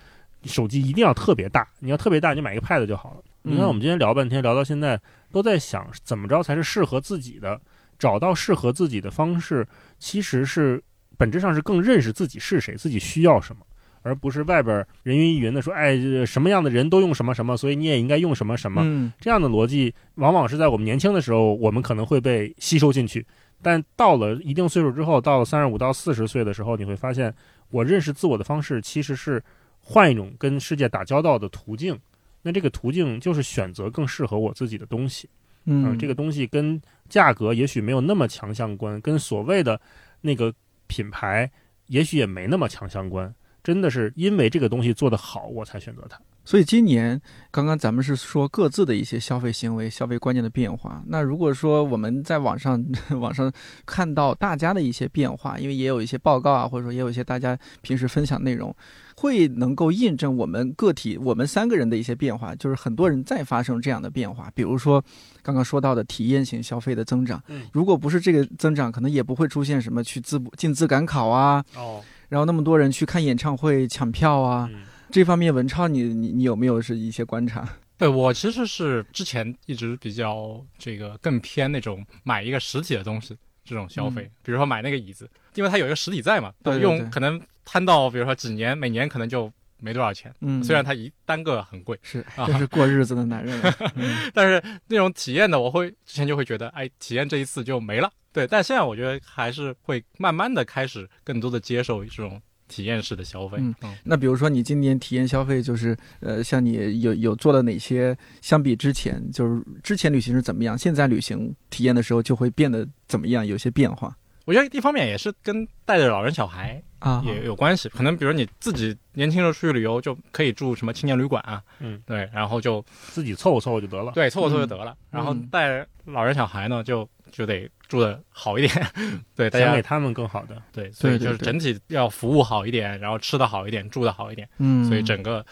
[0.45, 3.23] 手机一定要特别大，你要特别大，你就买一个 Pad 就好了。
[3.43, 7.61] 你看嗯我们今天聊半天，聊到现在都在想怎么着才是适合自己的。
[7.97, 9.67] 找到适合自己的方式，
[10.01, 10.83] 其实是
[11.17, 13.65] 本质上是更认识自己是谁，自己需要什么，
[14.03, 18.83] 而不是外边人云亦云的说，哎，什么样的人都用什么什么，所以你也应该用什么什么。
[18.85, 23.25] 嗯这样的逻辑，往往是在我们年轻的时候，我们可能会被吸收进去，
[23.63, 27.33] 但到了一定岁数之后，到了三十五到四十岁的时候，你会发现，
[27.71, 29.41] 我认识自我的方式其实是
[29.85, 31.97] 换一种跟世界打交道的途径。
[32.43, 35.29] 那这个途径就是选择更适合我自己的东西。
[35.67, 39.81] 嗯、呃，这个东西跟价格也许没有那么强相关，跟所谓的
[40.21, 40.53] 那个
[40.87, 41.51] 品牌
[41.87, 43.33] 也许也没那么强相关。
[43.65, 46.17] 真的是因为这个东西做得好，我才选择它。
[46.47, 47.19] 所以今年
[47.51, 51.03] 刚刚咱们是说各自的一些消费行为、消费观念的变化。
[51.07, 52.85] 那如果说我们在网上
[53.19, 53.51] 网上
[53.87, 58.77] 看到大家的一些变化，因为也有一些报告啊，或者说也有一些大家平时分享内容，
[59.17, 64.53] 会能够印证我们个体我们三个人的一些变化，就是很多人在发生这样的变化。
[64.55, 65.03] 比如说
[65.43, 72.03] 刚刚说到的体验型消费的增长，嗯如果不是这个增长，可能也不会出现什么去自进自赶考啊，哦，
[72.35, 74.69] 然后那么多人去看演唱会抢票啊。
[74.73, 74.83] 嗯
[75.13, 77.69] 这方面，文超你你你有没有是一些观察？
[77.97, 89.53] 对我其实是之前一直比较这个更偏那种买一个实体的东西这种消费，比如说买那个椅子，因为它有一个实体在嘛，对对对用可能摊到比如说几年，每年可能就
[89.85, 93.61] 没多少钱，嗯，虽然它一单个很贵，是啊真是过日子的男人
[94.33, 98.11] 但是那种体验的，我会之前就会觉得，哎，体验这一次就没了。
[98.33, 103.59] 对，但现在我觉得还是会慢慢的开始更多的接受这种体验式的消费。
[103.61, 108.17] 嗯嗯那比如说你今年体验消费，就是呃，像你有有做了哪些？
[108.41, 113.47] 相比之前，就是之前旅行是怎么样，现在旅行体验的时候就会变得怎么样？
[113.47, 114.17] 有些变化
[114.47, 124.11] 我觉得一方面也是跟带着老人小孩啊也有关系，可能比如你自己年轻时候出去旅游就可以住什么青年旅馆啊，嗯，对，然后就自己凑合凑合就得了。
[124.13, 125.49] 对凑合凑合就得了，然后嗯。
[125.51, 128.87] 带老人小孩呢就就得住的好一点，
[129.37, 135.45] 对，大家想给他们更好的，对，所以就是整体要服务好一点，然后吃的好一点，住的好一点，嗯，所以整个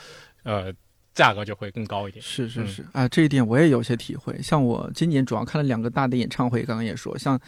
[0.42, 0.72] 呃
[1.14, 2.22] 价格就会更高一点。
[2.22, 2.86] 嗯是是是。
[2.92, 4.40] 啊，这一点我也有些体会。
[4.42, 7.38] 像我今年主要看了两个大的演唱会，刚刚也说，像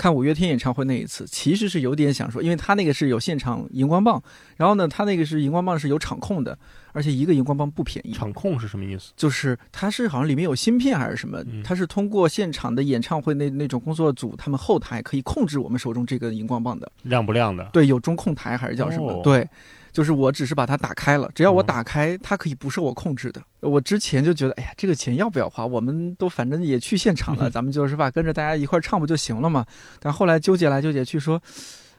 [0.00, 4.22] 看五月天演唱会那一次，其实是有点想说，因为他那个是有现场荧光棒，
[4.56, 6.58] 然后呢，他那个是荧光棒是有场控的，
[6.92, 8.12] 而且一个荧光棒不便宜。
[8.14, 9.12] 场控是什么意思？
[9.14, 16.90] 就是它是好像里面有芯片还是什么嗯，它是通过现场的演唱会那那种工作组，他们后台可以控制我们手中这个荧光棒的。
[17.02, 17.68] 亮不亮的？
[17.70, 19.12] 对，有中控台还是叫什么？
[19.12, 19.46] 哦对，
[19.92, 23.42] 就是我只是把它打开了，只要我嗯打开，它可以不受我控制的。
[23.60, 25.66] 我之前就觉得，哎呀，这个钱要不要花？
[25.66, 29.64] 我们都反正也去现场了，嗯咱们就是吧，跟着大家一块儿唱不就行了嘛？
[29.98, 31.40] 但后来纠结来纠结去，说。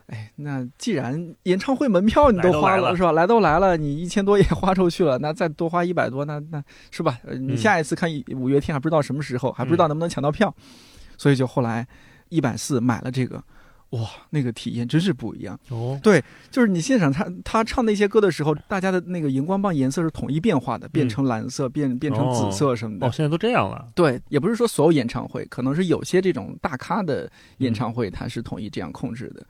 [0.07, 3.13] 哎，那既然演唱会门票你都花了是吧？
[3.13, 7.17] 来都来了，你一千多也花出去了，那再多花一百多，那那是吧？
[7.23, 10.53] 呃你嗯下一次看五月天还不知道什么时候，还不知道能不能抢到票，
[11.17, 11.87] 所以就后来
[12.27, 13.41] 一百四买了这个，
[13.91, 15.59] 哇，那个体验真是不一样。
[15.69, 23.07] 哦，对就是你现场他他唱那些歌的时候，大家的那个荧光棒颜色是统一变化的，变成蓝色，变变成紫色什么的。
[23.07, 23.89] 哦，现在都这样了。
[23.93, 29.45] 对，也不是说所有演唱会，可能是有些这种大咖的演唱会，它是统一这样控制的。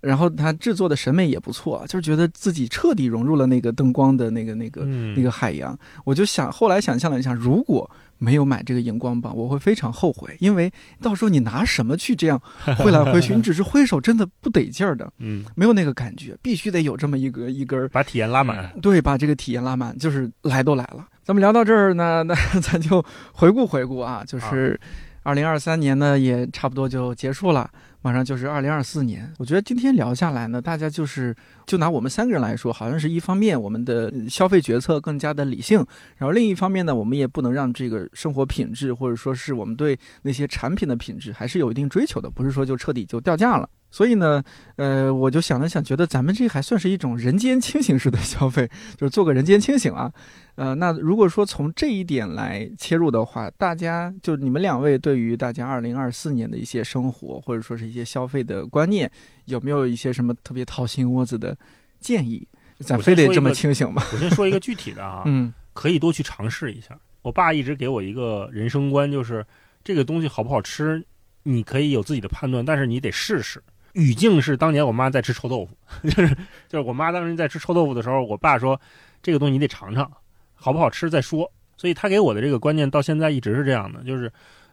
[0.00, 5.76] 然后他制作的审美也不错，就是觉得自己彻底融入了那个灯光的那个那个、嗯，那个海洋。
[6.04, 12.40] 我就想，后来想象了一下，如果没有买这个荧光棒，我会非常后悔，因为到时候你拿什么去这样
[12.78, 15.10] 挥来挥去，你只是挥手，真的不得劲儿的。
[15.18, 18.72] 嗯，没有那个感觉，必须得有这么一个一根儿，把体验拉满。
[18.82, 21.06] 对，把这个体验拉满，就是来都来了。
[21.22, 24.78] 咱们聊到这儿呢， 那咱就回顾回顾啊，就是
[25.22, 29.32] 二零二三年呢也差不多就结束了，马上就是二零二四年。
[29.38, 31.34] 我觉得今天聊下来呢，大家就是
[31.66, 35.84] 就拿我们三个人来说，好像是一方面我们的消费决策更加的理性，
[36.16, 43.68] 然后另一方面呢，我们也不能让这个生活品质或者说是我们对那些产品的品质还是有一定追求的，不是说就彻底就掉价了。
[43.90, 44.42] 所以呢，
[44.76, 50.12] 呃，我就想了想，觉得咱们这还算是一种人间清醒式的消费， 就是做个人间清醒啊。
[50.58, 59.08] 呃，那如果说从这一点来切入的话，大家就你们两位对于大家二零二四年的一些生活或者说是一些消费的观念，
[59.44, 61.56] 有没有一些什么特别掏心窝子的
[62.00, 62.44] 建议？
[62.80, 64.02] 咱我非得这么清醒吗？
[64.12, 66.98] 我先说一个具体的啊， 嗯可以多去尝试一下。
[67.22, 69.46] 我爸一直给我一个人生观，就是
[69.84, 71.06] 这个东西好不好吃，
[71.44, 73.62] 你可以有自己的判断，但是你得试试。
[73.92, 75.76] 语境是当年我妈在吃臭豆腐，
[76.10, 76.36] 就是
[76.68, 78.80] 就是我妈当时在吃臭豆腐的时候，我爸说
[79.22, 80.10] 这个东西你得尝尝，
[80.58, 81.50] 好不好吃再说。
[81.76, 84.30] 所以他给我的这个观念到现在一直是这样的，就是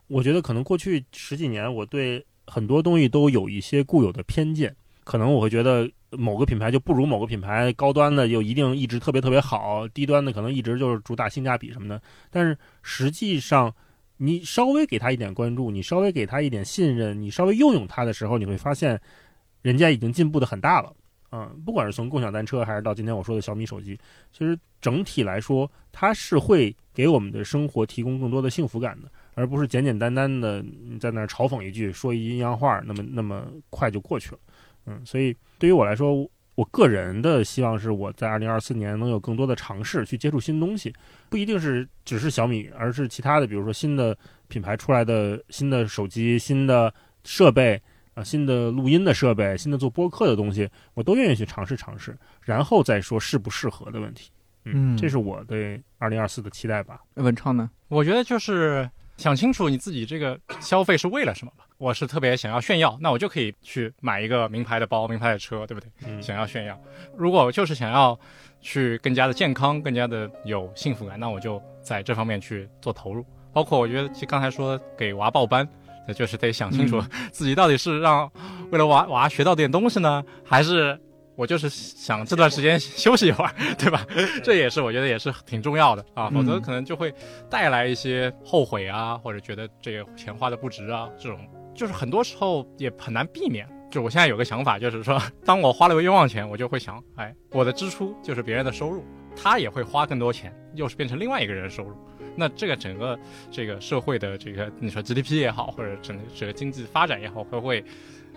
[0.08, 12.02] 我觉得可能过去十几年我对很多东西都有一些固有的偏见，可能我会觉得某个品牌就不如某个品牌，高端的又一定一直特别特别好，低端的可能一直就是主打性价比什么的。
[12.32, 13.72] 但是实际上，
[14.18, 19.00] 你稍微给他一点关注，你稍微给他一点信任，你稍微用用它的时候，你会发现，
[19.62, 20.92] 人家已经进步的很大了。
[21.36, 24.00] 嗯，不管是从共享单车，还是到今天我说的小米手机，
[24.32, 34.40] 其实整体来说，它是会给我们的生活提供更多的幸福感的，而不是简简单单的你在那儿嘲讽一句，说一阴阳话，那么那么快就过去了。
[34.86, 36.26] 嗯，所以对于我来说，
[36.56, 40.94] 我个人的希望是我在二零二四年能有更多的尝试去接触新东西，
[41.28, 44.18] 不一定是只是小米，而是其他的，比如说新的
[44.48, 46.94] 品牌出来的新的手机、新的
[47.26, 47.82] 设备
[48.16, 54.32] 啊、新的录音的设备、新的做播客的东西，我都愿意去尝试尝试，然后再说适不适合的问题。
[54.68, 57.00] 嗯这是我对二零二四的期待吧。
[57.14, 57.70] 文创呢？
[57.88, 61.68] 我觉得就是想清楚你自己这个消费是为了什么吧。
[61.78, 65.90] 我是特别想要炫耀，那我就可以去买一个名牌的包、名牌的车，对不对？
[66.08, 66.82] 嗯，想要炫耀。
[67.16, 68.18] 如果我就是想要
[68.62, 73.24] 去更加的健康、更加的有幸福感，那我就在这方面去做投入。
[73.54, 75.68] 包括我觉得，就刚才说给娃报班，
[76.08, 77.02] 那就是得想清楚
[77.32, 78.32] 自己到底是让
[78.72, 81.00] 为了娃娃学到点东西呢，还是
[81.36, 84.06] 我就是想这段时间休息一会儿， 对吧？
[84.44, 87.14] 这也是我觉得也是挺重要的啊，否则可能就会
[87.50, 91.40] 带来一些后悔啊，或者觉得这个钱花的不值啊，这种
[91.74, 93.68] 就是很多时候也很难避免。
[93.92, 99.04] 就我现在有个想法，就是说，当我花了个冤枉钱，我就会想，哎，我的支出就是别人的收入，
[99.42, 101.96] 他也会花更多钱，又是变成另外一个人的收入。
[102.36, 103.18] 那这个整个
[103.52, 107.84] 这个社会的这个你说 GDP 也好，或者整整个经济发展也好，会不会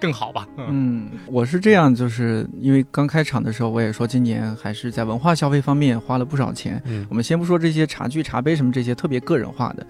[0.00, 0.46] 更好吧？
[0.56, 6.80] 嗯，我是这样，就是因为刚开场的时候我也说，今年还是在文化消费方面花了不少钱。
[6.86, 9.86] 嗯我们先不说这些茶具、茶杯什么这些特别个人化的，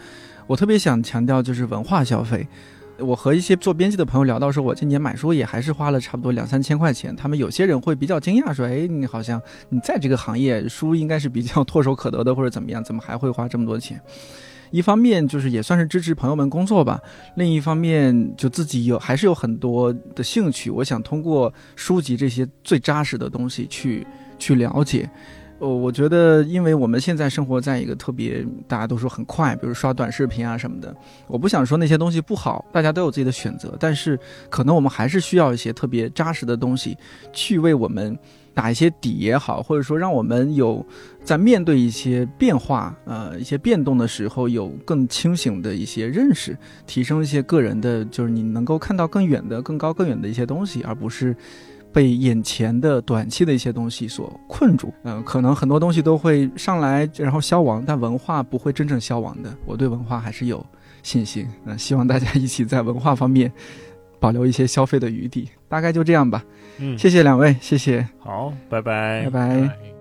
[0.47, 2.47] 我特别想强调就是文化消费。
[2.99, 7.15] 我和一些做编辑的朋友聊到说，我今年买书也还是花了差不多两三千块钱。
[7.15, 14.01] 他们有些人会比较惊讶，说：“哎，你好像你在这个行业，书应该是比较唾手可得的，或者怎么样，怎么还会花这么多钱？”
[14.71, 17.01] 一方面就是也算是支持朋友们工作吧，
[17.37, 24.07] 另一方面就自己有还是有很多的兴趣，我想通过书籍这些最扎实的东西去
[24.39, 25.09] 去了解。
[25.61, 30.95] 呃，我觉得，因为我们现在生活在一个特别大家都说很快，比如刷短视频啊什么的，
[31.27, 34.17] 我不想说那些东西不好，大家都有自己的选择，但是
[34.49, 36.97] 可能我们还是需要一些特别扎实的东西，
[37.33, 38.17] 去为我们
[38.55, 40.85] 打一些底也好，或者说让我们有
[41.25, 46.57] 在面对一些变化、呃一些变动的时候，有更清醒的一些认识，
[46.87, 51.35] 提升一些个人的，就是你能够看到更远的、更高、更远的一些东西，而不是。
[51.99, 59.53] 被眼前的短期的一些东西所困住，嗯、可能很多东西都会上来，然后消亡，但文化不会真正消亡的。
[59.67, 60.65] 我对文化还是有
[61.03, 63.53] 信心，嗯、希望大家一起在文化方面
[64.21, 65.49] 保留一些消费的余地。
[65.69, 66.45] 大概就这样吧，
[66.79, 69.41] 嗯，谢谢两位，谢谢，好，拜拜，拜拜。
[69.41, 69.98] 哎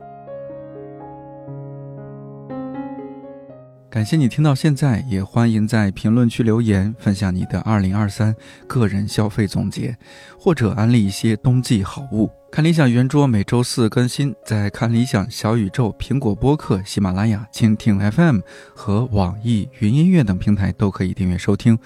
[3.90, 8.36] 感谢你听到现在，也欢迎在评论区留言分享你的2023
[8.68, 9.98] 个人消费总结，
[10.38, 12.30] 或者安利一些冬季好物。
[12.52, 18.40] 看理想圆桌每周四更新，在看理想、小宇宙、苹果播客、喜马拉雅、蜻蜓 FM
[18.76, 21.80] 和网易云音乐等平台都可以订阅收听。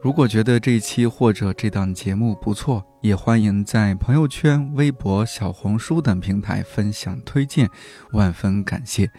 [0.00, 7.68] 如果觉得这一期或者这档节目不错，也欢迎在朋友圈、微博、小红书等平台分享推荐，
[8.12, 9.10] 万分感谢。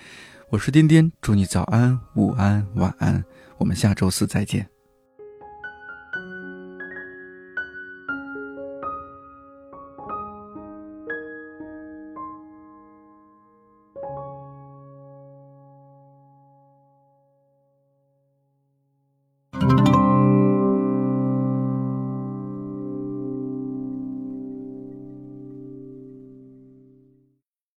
[0.53, 3.25] 我是颠颠，祝你早安、午安、晚安，
[3.57, 4.72] 我们下周四再见。